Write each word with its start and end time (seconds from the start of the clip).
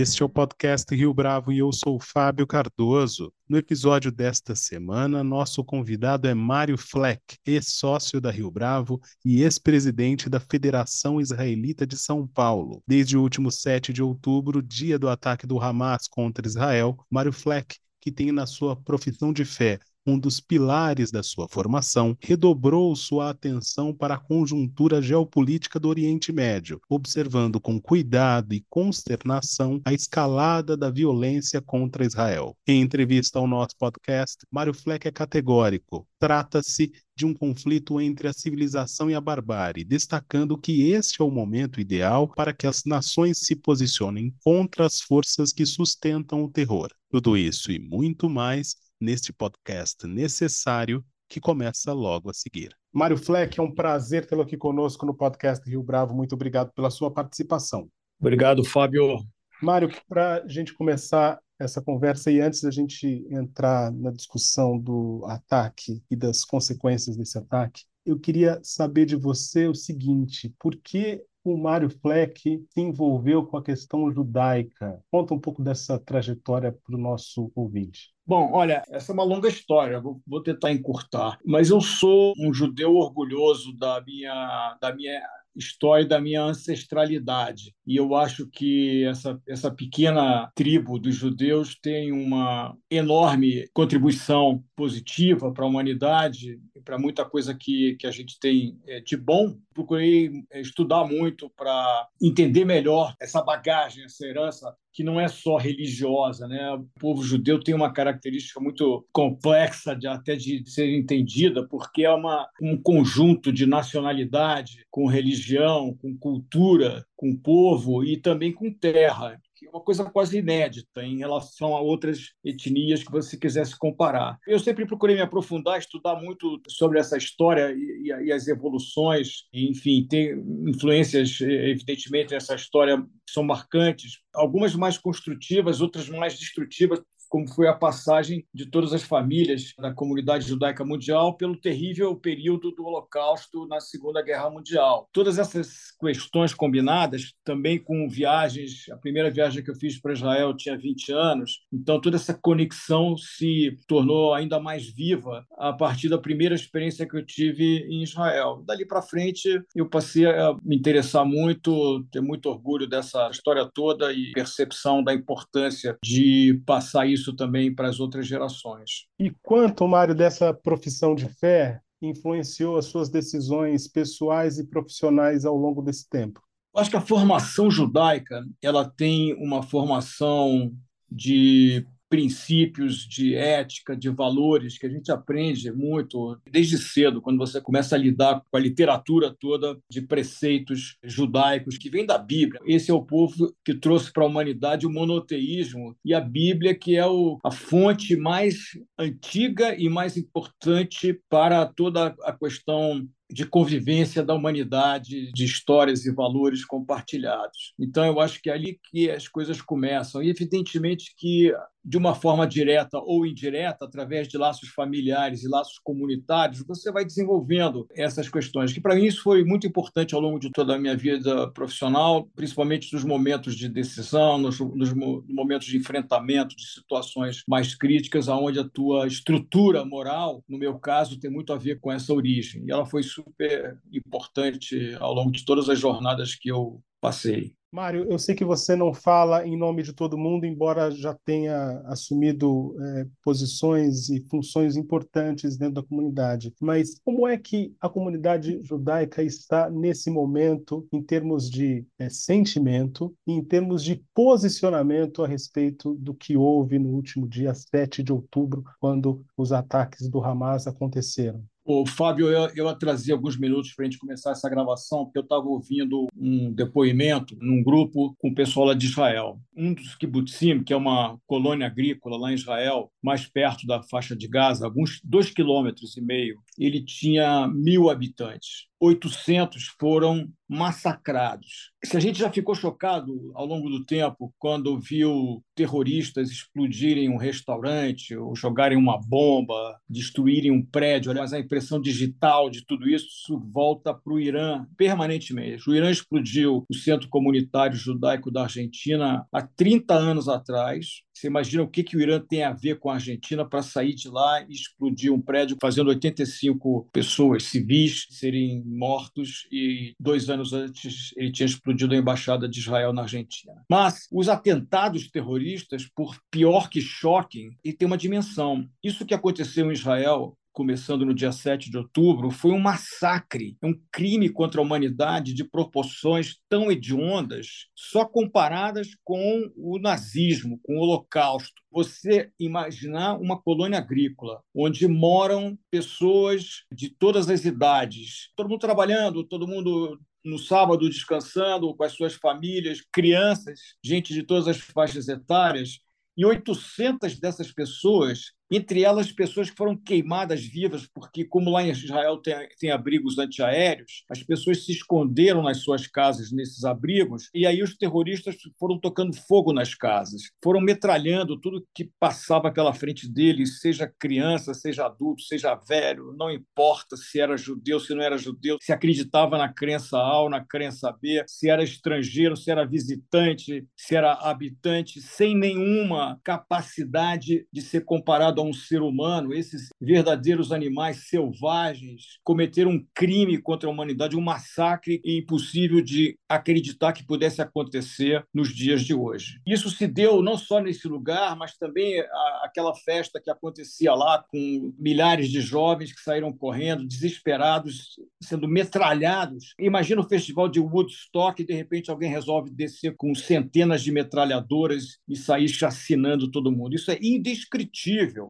Este 0.00 0.22
é 0.22 0.24
o 0.24 0.30
podcast 0.30 0.94
Rio 0.94 1.12
Bravo 1.12 1.52
e 1.52 1.58
eu 1.58 1.70
sou 1.70 2.00
Fábio 2.00 2.46
Cardoso. 2.46 3.30
No 3.46 3.58
episódio 3.58 4.10
desta 4.10 4.54
semana, 4.54 5.22
nosso 5.22 5.62
convidado 5.62 6.26
é 6.26 6.32
Mário 6.32 6.78
Fleck, 6.78 7.36
ex-sócio 7.44 8.18
da 8.18 8.30
Rio 8.30 8.50
Bravo 8.50 8.98
e 9.22 9.42
ex-presidente 9.42 10.30
da 10.30 10.40
Federação 10.40 11.20
Israelita 11.20 11.86
de 11.86 11.98
São 11.98 12.26
Paulo. 12.26 12.82
Desde 12.88 13.14
o 13.14 13.20
último 13.20 13.50
7 13.50 13.92
de 13.92 14.02
outubro, 14.02 14.62
dia 14.62 14.98
do 14.98 15.06
ataque 15.06 15.46
do 15.46 15.60
Hamas 15.60 16.08
contra 16.08 16.46
Israel, 16.46 16.96
Mário 17.10 17.30
Fleck, 17.30 17.76
que 18.00 18.10
tem 18.10 18.32
na 18.32 18.46
sua 18.46 18.74
profissão 18.74 19.34
de 19.34 19.44
fé 19.44 19.78
um 20.06 20.18
dos 20.18 20.40
pilares 20.40 21.10
da 21.10 21.22
sua 21.22 21.48
formação, 21.48 22.16
redobrou 22.20 22.94
sua 22.96 23.30
atenção 23.30 23.94
para 23.94 24.14
a 24.14 24.18
conjuntura 24.18 25.02
geopolítica 25.02 25.78
do 25.78 25.88
Oriente 25.88 26.32
Médio, 26.32 26.80
observando 26.88 27.60
com 27.60 27.80
cuidado 27.80 28.54
e 28.54 28.64
consternação 28.68 29.80
a 29.84 29.92
escalada 29.92 30.76
da 30.76 30.90
violência 30.90 31.60
contra 31.60 32.04
Israel. 32.04 32.56
Em 32.66 32.80
entrevista 32.80 33.38
ao 33.38 33.46
nosso 33.46 33.76
podcast, 33.78 34.38
Mário 34.50 34.74
Fleck 34.74 35.06
é 35.06 35.10
categórico. 35.10 36.06
Trata-se 36.18 36.92
de 37.16 37.26
um 37.26 37.34
conflito 37.34 38.00
entre 38.00 38.28
a 38.28 38.32
civilização 38.32 39.10
e 39.10 39.14
a 39.14 39.20
barbárie, 39.20 39.84
destacando 39.84 40.56
que 40.56 40.90
este 40.90 41.20
é 41.20 41.24
o 41.24 41.30
momento 41.30 41.80
ideal 41.80 42.26
para 42.28 42.52
que 42.52 42.66
as 42.66 42.84
nações 42.84 43.40
se 43.40 43.54
posicionem 43.54 44.34
contra 44.42 44.86
as 44.86 45.00
forças 45.00 45.52
que 45.52 45.66
sustentam 45.66 46.42
o 46.42 46.50
terror. 46.50 46.88
Tudo 47.10 47.36
isso 47.36 47.70
e 47.70 47.78
muito 47.78 48.30
mais 48.30 48.74
neste 49.00 49.32
podcast 49.32 50.06
necessário 50.06 51.04
que 51.28 51.40
começa 51.40 51.92
logo 51.92 52.28
a 52.28 52.34
seguir. 52.34 52.76
Mário 52.92 53.16
Fleck, 53.16 53.58
é 53.58 53.62
um 53.62 53.72
prazer 53.72 54.26
tê-lo 54.26 54.42
aqui 54.42 54.56
conosco 54.56 55.06
no 55.06 55.14
podcast 55.14 55.68
Rio 55.68 55.82
Bravo. 55.82 56.14
Muito 56.14 56.34
obrigado 56.34 56.72
pela 56.72 56.90
sua 56.90 57.10
participação. 57.10 57.88
Obrigado, 58.20 58.64
Fábio. 58.64 59.24
Mário, 59.62 59.90
para 60.08 60.42
a 60.42 60.48
gente 60.48 60.74
começar 60.74 61.38
essa 61.58 61.80
conversa 61.80 62.30
e 62.30 62.40
antes 62.40 62.62
da 62.62 62.70
gente 62.70 63.26
entrar 63.30 63.92
na 63.92 64.10
discussão 64.10 64.78
do 64.78 65.24
ataque 65.26 66.02
e 66.10 66.16
das 66.16 66.44
consequências 66.44 67.16
desse 67.16 67.38
ataque, 67.38 67.84
eu 68.04 68.18
queria 68.18 68.58
saber 68.62 69.04
de 69.04 69.14
você 69.14 69.66
o 69.68 69.74
seguinte: 69.74 70.52
por 70.58 70.74
que 70.76 71.22
o 71.44 71.56
Mário 71.56 71.90
Fleck 71.90 72.64
se 72.68 72.80
envolveu 72.80 73.46
com 73.46 73.56
a 73.56 73.62
questão 73.62 74.10
judaica? 74.10 75.02
Conta 75.10 75.34
um 75.34 75.38
pouco 75.38 75.62
dessa 75.62 75.98
trajetória 75.98 76.72
para 76.72 76.96
o 76.96 77.00
nosso 77.00 77.52
ouvinte. 77.54 78.12
Bom, 78.30 78.52
olha, 78.52 78.84
essa 78.88 79.10
é 79.10 79.12
uma 79.12 79.24
longa 79.24 79.48
história, 79.48 80.00
vou 80.00 80.40
tentar 80.40 80.70
encurtar. 80.70 81.36
Mas 81.44 81.68
eu 81.68 81.80
sou 81.80 82.32
um 82.38 82.54
judeu 82.54 82.94
orgulhoso 82.94 83.76
da 83.76 84.00
minha, 84.06 84.78
da 84.80 84.94
minha 84.94 85.20
história 85.56 86.06
da 86.06 86.20
minha 86.20 86.44
ancestralidade. 86.44 87.74
E 87.84 87.96
eu 87.96 88.14
acho 88.14 88.46
que 88.46 89.04
essa, 89.04 89.36
essa 89.48 89.68
pequena 89.68 90.48
tribo 90.54 90.96
dos 90.96 91.16
judeus 91.16 91.74
tem 91.74 92.12
uma 92.12 92.72
enorme 92.88 93.68
contribuição 93.74 94.62
positiva 94.76 95.52
para 95.52 95.64
a 95.64 95.68
humanidade 95.68 96.60
para 96.84 96.98
muita 96.98 97.24
coisa 97.24 97.54
que, 97.54 97.96
que 97.96 98.06
a 98.06 98.10
gente 98.10 98.38
tem 98.38 98.78
é, 98.86 99.00
de 99.00 99.16
bom. 99.16 99.56
Procurei 99.74 100.30
é, 100.50 100.60
estudar 100.60 101.04
muito 101.04 101.50
para 101.50 102.08
entender 102.20 102.64
melhor 102.64 103.14
essa 103.20 103.42
bagagem, 103.42 104.04
essa 104.04 104.26
herança 104.26 104.74
que 104.92 105.04
não 105.04 105.20
é 105.20 105.28
só 105.28 105.56
religiosa, 105.56 106.48
né? 106.48 106.72
O 106.72 106.84
povo 106.98 107.22
judeu 107.22 107.60
tem 107.60 107.74
uma 107.74 107.92
característica 107.92 108.60
muito 108.60 109.06
complexa 109.12 109.94
de 109.94 110.08
até 110.08 110.34
de 110.34 110.68
ser 110.68 110.92
entendida, 110.96 111.66
porque 111.66 112.02
é 112.02 112.10
uma, 112.10 112.48
um 112.60 112.76
conjunto 112.76 113.52
de 113.52 113.66
nacionalidade 113.66 114.84
com 114.90 115.06
religião, 115.06 115.94
com 115.94 116.16
cultura, 116.16 117.04
com 117.16 117.36
povo 117.36 118.04
e 118.04 118.16
também 118.16 118.52
com 118.52 118.72
terra 118.72 119.40
uma 119.72 119.80
coisa 119.80 120.04
quase 120.04 120.38
inédita 120.38 121.02
em 121.02 121.18
relação 121.18 121.76
a 121.76 121.80
outras 121.80 122.30
etnias 122.44 123.02
que 123.02 123.10
você 123.10 123.36
quisesse 123.36 123.78
comparar. 123.78 124.38
Eu 124.46 124.58
sempre 124.58 124.86
procurei 124.86 125.16
me 125.16 125.22
aprofundar, 125.22 125.78
estudar 125.78 126.16
muito 126.16 126.60
sobre 126.68 126.98
essa 126.98 127.16
história 127.16 127.72
e, 127.72 128.26
e 128.26 128.32
as 128.32 128.48
evoluções, 128.48 129.44
enfim, 129.52 130.06
ter 130.08 130.36
influências, 130.66 131.40
evidentemente, 131.40 132.32
nessa 132.32 132.54
história 132.54 132.98
que 133.00 133.32
são 133.32 133.42
marcantes, 133.42 134.18
algumas 134.34 134.74
mais 134.74 134.98
construtivas, 134.98 135.80
outras 135.80 136.08
mais 136.08 136.38
destrutivas, 136.38 137.00
como 137.30 137.48
foi 137.48 137.68
a 137.68 137.72
passagem 137.72 138.44
de 138.52 138.66
todas 138.66 138.92
as 138.92 139.02
famílias 139.02 139.72
da 139.78 139.94
comunidade 139.94 140.48
judaica 140.48 140.84
mundial 140.84 141.36
pelo 141.36 141.56
terrível 141.56 142.14
período 142.16 142.72
do 142.72 142.84
Holocausto 142.84 143.66
na 143.68 143.80
Segunda 143.80 144.20
Guerra 144.20 144.50
Mundial. 144.50 145.08
Todas 145.12 145.38
essas 145.38 145.92
questões 145.98 146.52
combinadas, 146.52 147.32
também 147.44 147.78
com 147.78 148.08
viagens, 148.08 148.88
a 148.90 148.96
primeira 148.96 149.30
viagem 149.30 149.62
que 149.62 149.70
eu 149.70 149.76
fiz 149.76 149.98
para 150.00 150.12
Israel 150.12 150.56
tinha 150.56 150.76
20 150.76 151.12
anos, 151.12 151.60
então 151.72 152.00
toda 152.00 152.16
essa 152.16 152.34
conexão 152.34 153.16
se 153.16 153.78
tornou 153.86 154.34
ainda 154.34 154.58
mais 154.58 154.92
viva 154.92 155.46
a 155.56 155.72
partir 155.72 156.08
da 156.08 156.18
primeira 156.18 156.54
experiência 156.54 157.08
que 157.08 157.16
eu 157.16 157.24
tive 157.24 157.86
em 157.88 158.02
Israel. 158.02 158.64
Dali 158.66 158.84
para 158.84 159.00
frente, 159.00 159.62
eu 159.74 159.88
passei 159.88 160.26
a 160.26 160.52
me 160.64 160.76
interessar 160.76 161.24
muito, 161.24 162.04
ter 162.10 162.20
muito 162.20 162.46
orgulho 162.46 162.88
dessa 162.88 163.30
história 163.30 163.68
toda 163.72 164.12
e 164.12 164.32
percepção 164.32 165.04
da 165.04 165.14
importância 165.14 165.96
de 166.04 166.60
passar 166.66 167.06
isso 167.06 167.19
isso 167.20 167.34
também 167.34 167.74
para 167.74 167.88
as 167.88 168.00
outras 168.00 168.26
gerações. 168.26 169.06
E 169.18 169.30
quanto, 169.42 169.86
Mário, 169.86 170.14
dessa 170.14 170.52
profissão 170.52 171.14
de 171.14 171.28
fé 171.28 171.80
influenciou 172.02 172.76
as 172.76 172.86
suas 172.86 173.10
decisões 173.10 173.86
pessoais 173.86 174.58
e 174.58 174.66
profissionais 174.66 175.44
ao 175.44 175.56
longo 175.56 175.82
desse 175.82 176.08
tempo? 176.08 176.42
Acho 176.74 176.90
que 176.90 176.96
a 176.96 177.00
formação 177.00 177.70
judaica 177.70 178.44
ela 178.62 178.88
tem 178.88 179.34
uma 179.34 179.62
formação 179.62 180.72
de 181.10 181.86
princípios 182.10 183.06
de 183.06 183.36
ética, 183.36 183.96
de 183.96 184.10
valores 184.10 184.76
que 184.76 184.84
a 184.84 184.90
gente 184.90 185.12
aprende 185.12 185.70
muito 185.70 186.36
desde 186.50 186.76
cedo, 186.76 187.22
quando 187.22 187.38
você 187.38 187.60
começa 187.60 187.94
a 187.94 187.98
lidar 187.98 188.42
com 188.50 188.56
a 188.56 188.60
literatura 188.60 189.34
toda 189.38 189.78
de 189.88 190.02
preceitos 190.02 190.96
judaicos 191.04 191.78
que 191.78 191.88
vem 191.88 192.04
da 192.04 192.18
Bíblia. 192.18 192.60
Esse 192.66 192.90
é 192.90 192.94
o 192.94 193.04
povo 193.04 193.54
que 193.64 193.74
trouxe 193.74 194.12
para 194.12 194.24
a 194.24 194.26
humanidade 194.26 194.86
o 194.86 194.92
monoteísmo 194.92 195.96
e 196.04 196.12
a 196.12 196.20
Bíblia 196.20 196.74
que 196.74 196.96
é 196.96 197.06
o, 197.06 197.38
a 197.44 197.52
fonte 197.52 198.16
mais 198.16 198.56
antiga 198.98 199.74
e 199.78 199.88
mais 199.88 200.16
importante 200.16 201.20
para 201.28 201.64
toda 201.64 202.14
a 202.24 202.32
questão 202.32 203.08
de 203.32 203.46
convivência 203.46 204.24
da 204.24 204.34
humanidade, 204.34 205.30
de 205.32 205.44
histórias 205.44 206.04
e 206.04 206.12
valores 206.12 206.64
compartilhados. 206.64 207.74
Então, 207.78 208.04
eu 208.04 208.20
acho 208.20 208.42
que 208.42 208.50
é 208.50 208.52
ali 208.52 208.80
que 208.90 209.08
as 209.08 209.28
coisas 209.28 209.62
começam. 209.62 210.22
E, 210.22 210.28
evidentemente, 210.28 211.14
que 211.16 211.54
de 211.84 211.96
uma 211.96 212.14
forma 212.14 212.46
direta 212.46 212.98
ou 212.98 213.26
indireta, 213.26 213.84
através 213.84 214.28
de 214.28 214.36
laços 214.36 214.68
familiares 214.68 215.42
e 215.42 215.48
laços 215.48 215.78
comunitários, 215.82 216.62
você 216.66 216.92
vai 216.92 217.04
desenvolvendo 217.04 217.86
essas 217.94 218.28
questões. 218.28 218.72
Que 218.72 218.80
para 218.80 218.94
mim 218.94 219.04
isso 219.04 219.22
foi 219.22 219.44
muito 219.44 219.66
importante 219.66 220.14
ao 220.14 220.20
longo 220.20 220.38
de 220.38 220.50
toda 220.50 220.74
a 220.74 220.78
minha 220.78 220.96
vida 220.96 221.50
profissional, 221.52 222.28
principalmente 222.34 222.92
nos 222.92 223.04
momentos 223.04 223.56
de 223.56 223.68
decisão, 223.68 224.38
nos, 224.38 224.58
nos 224.60 224.92
momentos 224.92 225.66
de 225.66 225.76
enfrentamento 225.76 226.54
de 226.54 226.66
situações 226.66 227.42
mais 227.48 227.74
críticas, 227.74 228.28
aonde 228.28 228.58
a 228.58 228.68
tua 228.68 229.06
estrutura 229.06 229.84
moral, 229.84 230.44
no 230.48 230.58
meu 230.58 230.78
caso, 230.78 231.18
tem 231.18 231.30
muito 231.30 231.52
a 231.52 231.56
ver 231.56 231.80
com 231.80 231.90
essa 231.90 232.12
origem. 232.12 232.64
E 232.66 232.70
ela 232.70 232.84
foi 232.84 233.02
super 233.02 233.78
importante 233.92 234.94
ao 235.00 235.14
longo 235.14 235.30
de 235.30 235.44
todas 235.44 235.68
as 235.68 235.78
jornadas 235.78 236.34
que 236.34 236.50
eu 236.50 236.82
passei. 237.00 237.54
Mário, 237.72 238.04
eu 238.10 238.18
sei 238.18 238.34
que 238.34 238.44
você 238.44 238.74
não 238.74 238.92
fala 238.92 239.46
em 239.46 239.56
nome 239.56 239.84
de 239.84 239.92
todo 239.92 240.18
mundo, 240.18 240.44
embora 240.44 240.90
já 240.90 241.14
tenha 241.24 241.80
assumido 241.86 242.74
é, 242.80 243.06
posições 243.22 244.08
e 244.08 244.20
funções 244.28 244.76
importantes 244.76 245.56
dentro 245.56 245.74
da 245.74 245.82
comunidade. 245.84 246.52
Mas 246.60 246.98
como 247.04 247.28
é 247.28 247.38
que 247.38 247.72
a 247.80 247.88
comunidade 247.88 248.60
judaica 248.64 249.22
está 249.22 249.70
nesse 249.70 250.10
momento, 250.10 250.84
em 250.92 251.00
termos 251.00 251.48
de 251.48 251.86
é, 251.96 252.08
sentimento 252.08 253.14
e 253.24 253.34
em 253.34 253.44
termos 253.44 253.84
de 253.84 254.04
posicionamento 254.12 255.22
a 255.22 255.28
respeito 255.28 255.94
do 255.94 256.12
que 256.12 256.36
houve 256.36 256.76
no 256.76 256.88
último 256.88 257.28
dia 257.28 257.54
7 257.54 258.02
de 258.02 258.12
outubro, 258.12 258.64
quando 258.80 259.24
os 259.36 259.52
ataques 259.52 260.08
do 260.08 260.20
Hamas 260.24 260.66
aconteceram? 260.66 261.44
O 261.72 261.86
Fábio, 261.86 262.28
eu, 262.28 262.50
eu 262.56 262.66
ia 262.66 262.74
trazer 262.74 263.12
alguns 263.12 263.38
minutos 263.38 263.72
para 263.72 263.84
a 263.84 263.88
gente 263.88 264.00
começar 264.00 264.32
essa 264.32 264.50
gravação, 264.50 265.04
porque 265.04 265.18
eu 265.18 265.22
estava 265.22 265.46
ouvindo 265.46 266.08
um 266.16 266.52
depoimento 266.52 267.36
num 267.40 267.62
grupo 267.62 268.12
com 268.18 268.30
o 268.30 268.34
pessoal 268.34 268.66
lá 268.66 268.74
de 268.74 268.86
Israel. 268.86 269.38
Um 269.56 269.72
dos 269.72 269.94
kibbutzim, 269.94 270.64
que 270.64 270.72
é 270.72 270.76
uma 270.76 271.16
colônia 271.28 271.68
agrícola 271.68 272.18
lá 272.18 272.32
em 272.32 272.34
Israel, 272.34 272.90
mais 273.00 273.24
perto 273.24 273.68
da 273.68 273.84
faixa 273.84 274.16
de 274.16 274.26
Gaza, 274.26 274.64
alguns 274.64 275.00
dois 275.04 275.30
quilômetros 275.30 275.96
e 275.96 276.00
meio, 276.00 276.40
ele 276.58 276.84
tinha 276.84 277.46
mil 277.46 277.88
habitantes. 277.88 278.66
800 278.80 279.68
foram 279.78 280.28
massacrados 280.50 281.70
se 281.84 281.96
a 281.96 282.00
gente 282.00 282.18
já 282.18 282.30
ficou 282.30 282.54
chocado 282.54 283.32
ao 283.34 283.46
longo 283.46 283.68
do 283.70 283.84
tempo 283.84 284.32
quando 284.38 284.78
viu 284.78 285.42
terroristas 285.54 286.30
explodirem 286.30 287.08
um 287.08 287.16
restaurante 287.16 288.14
ou 288.14 288.36
jogarem 288.36 288.76
uma 288.76 289.00
bomba, 289.00 289.78
destruírem 289.88 290.50
um 290.50 290.64
prédio, 290.64 291.14
mas 291.14 291.32
a 291.32 291.38
impressão 291.38 291.80
digital 291.80 292.50
de 292.50 292.64
tudo 292.66 292.88
isso 292.88 293.38
volta 293.50 293.94
para 293.94 294.12
o 294.12 294.20
Irã 294.20 294.66
permanentemente. 294.76 295.68
O 295.68 295.74
Irã 295.74 295.90
explodiu 295.90 296.64
o 296.68 296.74
Centro 296.74 297.08
Comunitário 297.08 297.76
Judaico 297.76 298.30
da 298.30 298.42
Argentina 298.42 299.26
há 299.32 299.42
30 299.42 299.94
anos 299.94 300.28
atrás. 300.28 301.02
Você 301.14 301.26
imagina 301.26 301.62
o 301.62 301.68
que, 301.68 301.82
que 301.82 301.96
o 301.96 302.00
Irã 302.00 302.18
tem 302.18 302.44
a 302.44 302.52
ver 302.52 302.78
com 302.78 302.88
a 302.88 302.94
Argentina 302.94 303.44
para 303.44 303.62
sair 303.62 303.94
de 303.94 304.08
lá 304.08 304.42
e 304.42 304.52
explodir 304.52 305.12
um 305.12 305.20
prédio, 305.20 305.58
fazendo 305.60 305.88
85 305.88 306.88
pessoas 306.92 307.44
civis 307.44 308.06
serem 308.10 308.62
mortos 308.64 309.46
e 309.52 309.92
dois 310.00 310.30
anos 310.30 310.39
antes 310.52 311.12
ele 311.16 311.32
tinha 311.32 311.46
explodido 311.46 311.94
a 311.94 311.98
embaixada 311.98 312.48
de 312.48 312.58
Israel 312.58 312.92
na 312.92 313.02
Argentina. 313.02 313.64
Mas 313.68 314.06
os 314.12 314.28
atentados 314.28 315.10
terroristas, 315.10 315.88
por 315.94 316.16
pior 316.30 316.68
que 316.68 316.80
choquem, 316.80 317.56
e 317.64 317.72
tem 317.72 317.86
uma 317.86 317.98
dimensão. 317.98 318.68
Isso 318.82 319.06
que 319.06 319.14
aconteceu 319.14 319.70
em 319.70 319.74
Israel 319.74 320.36
começando 320.52 321.06
no 321.06 321.14
dia 321.14 321.32
7 321.32 321.70
de 321.70 321.78
outubro, 321.78 322.30
foi 322.30 322.50
um 322.50 322.58
massacre, 322.58 323.56
um 323.62 323.74
crime 323.90 324.28
contra 324.28 324.60
a 324.60 324.64
humanidade 324.64 325.32
de 325.32 325.44
proporções 325.44 326.36
tão 326.48 326.70
hediondas, 326.70 327.66
só 327.74 328.04
comparadas 328.04 328.88
com 329.04 329.50
o 329.56 329.78
nazismo, 329.78 330.60
com 330.62 330.76
o 330.76 330.80
Holocausto. 330.80 331.62
Você 331.70 332.30
imaginar 332.38 333.16
uma 333.18 333.40
colônia 333.40 333.78
agrícola, 333.78 334.42
onde 334.54 334.86
moram 334.88 335.56
pessoas 335.70 336.64
de 336.72 336.88
todas 336.90 337.30
as 337.30 337.44
idades, 337.44 338.30
todo 338.36 338.48
mundo 338.48 338.60
trabalhando, 338.60 339.24
todo 339.24 339.46
mundo 339.46 339.98
no 340.24 340.38
sábado 340.38 340.88
descansando 340.88 341.74
com 341.74 341.84
as 341.84 341.92
suas 341.92 342.14
famílias, 342.14 342.82
crianças, 342.92 343.60
gente 343.82 344.12
de 344.12 344.22
todas 344.22 344.48
as 344.48 344.58
faixas 344.58 345.08
etárias, 345.08 345.80
e 346.16 346.24
800 346.24 347.18
dessas 347.18 347.52
pessoas 347.52 348.32
entre 348.50 348.82
elas 348.82 349.12
pessoas 349.12 349.48
que 349.48 349.56
foram 349.56 349.76
queimadas 349.76 350.44
vivas, 350.44 350.86
porque, 350.92 351.24
como 351.24 351.50
lá 351.50 351.62
em 351.62 351.70
Israel 351.70 352.16
tem, 352.18 352.34
tem 352.58 352.70
abrigos 352.70 353.18
antiaéreos, 353.18 354.04
as 354.10 354.22
pessoas 354.22 354.64
se 354.64 354.72
esconderam 354.72 355.42
nas 355.42 355.58
suas 355.58 355.86
casas 355.86 356.32
nesses 356.32 356.64
abrigos, 356.64 357.30
e 357.32 357.46
aí 357.46 357.62
os 357.62 357.76
terroristas 357.76 358.36
foram 358.58 358.78
tocando 358.78 359.16
fogo 359.28 359.52
nas 359.52 359.74
casas, 359.74 360.22
foram 360.42 360.60
metralhando 360.60 361.40
tudo 361.40 361.66
que 361.74 361.90
passava 362.00 362.50
pela 362.50 362.72
frente 362.72 363.08
deles, 363.08 363.60
seja 363.60 363.92
criança, 363.98 364.52
seja 364.52 364.86
adulto, 364.86 365.22
seja 365.22 365.54
velho, 365.54 366.12
não 366.18 366.30
importa 366.30 366.96
se 366.96 367.20
era 367.20 367.36
judeu, 367.36 367.78
se 367.78 367.94
não 367.94 368.02
era 368.02 368.18
judeu, 368.18 368.58
se 368.60 368.72
acreditava 368.72 369.38
na 369.38 369.52
crença 369.52 369.96
A 369.96 370.22
ou 370.22 370.30
na 370.30 370.44
crença 370.44 370.92
B, 371.00 371.22
se 371.26 371.48
era 371.48 371.62
estrangeiro, 371.62 372.36
se 372.36 372.50
era 372.50 372.66
visitante, 372.66 373.66
se 373.76 373.94
era 373.94 374.12
habitante, 374.12 375.00
sem 375.00 375.36
nenhuma 375.36 376.20
capacidade 376.24 377.46
de 377.52 377.62
ser 377.62 377.84
comparado 377.84 378.39
a 378.40 378.44
um 378.44 378.52
ser 378.52 378.82
humano, 378.82 379.32
esses 379.32 379.68
verdadeiros 379.80 380.52
animais 380.52 381.08
selvagens, 381.08 382.18
cometeram 382.24 382.72
um 382.72 382.86
crime 382.94 383.40
contra 383.40 383.68
a 383.68 383.72
humanidade, 383.72 384.16
um 384.16 384.20
massacre 384.20 385.00
impossível 385.04 385.80
de 385.80 386.18
acreditar 386.28 386.92
que 386.92 387.06
pudesse 387.06 387.40
acontecer 387.40 388.24
nos 388.32 388.54
dias 388.54 388.82
de 388.82 388.94
hoje. 388.94 389.40
Isso 389.46 389.70
se 389.70 389.86
deu 389.86 390.22
não 390.22 390.36
só 390.36 390.60
nesse 390.60 390.88
lugar, 390.88 391.36
mas 391.36 391.56
também 391.56 392.00
a, 392.00 392.42
aquela 392.44 392.74
festa 392.74 393.20
que 393.20 393.30
acontecia 393.30 393.94
lá 393.94 394.24
com 394.30 394.72
milhares 394.78 395.28
de 395.30 395.40
jovens 395.40 395.92
que 395.92 396.00
saíram 396.00 396.32
correndo, 396.32 396.86
desesperados, 396.86 397.96
sendo 398.22 398.48
metralhados. 398.48 399.54
Imagina 399.58 400.00
o 400.00 400.08
festival 400.08 400.48
de 400.48 400.60
Woodstock 400.60 401.40
e 401.40 401.46
de 401.46 401.54
repente 401.54 401.90
alguém 401.90 402.10
resolve 402.10 402.50
descer 402.50 402.94
com 402.96 403.14
centenas 403.14 403.82
de 403.82 403.92
metralhadoras 403.92 404.98
e 405.08 405.16
sair 405.16 405.48
chacinando 405.48 406.30
todo 406.30 406.52
mundo. 406.52 406.74
Isso 406.74 406.90
é 406.90 406.98
indescritível 407.00 408.29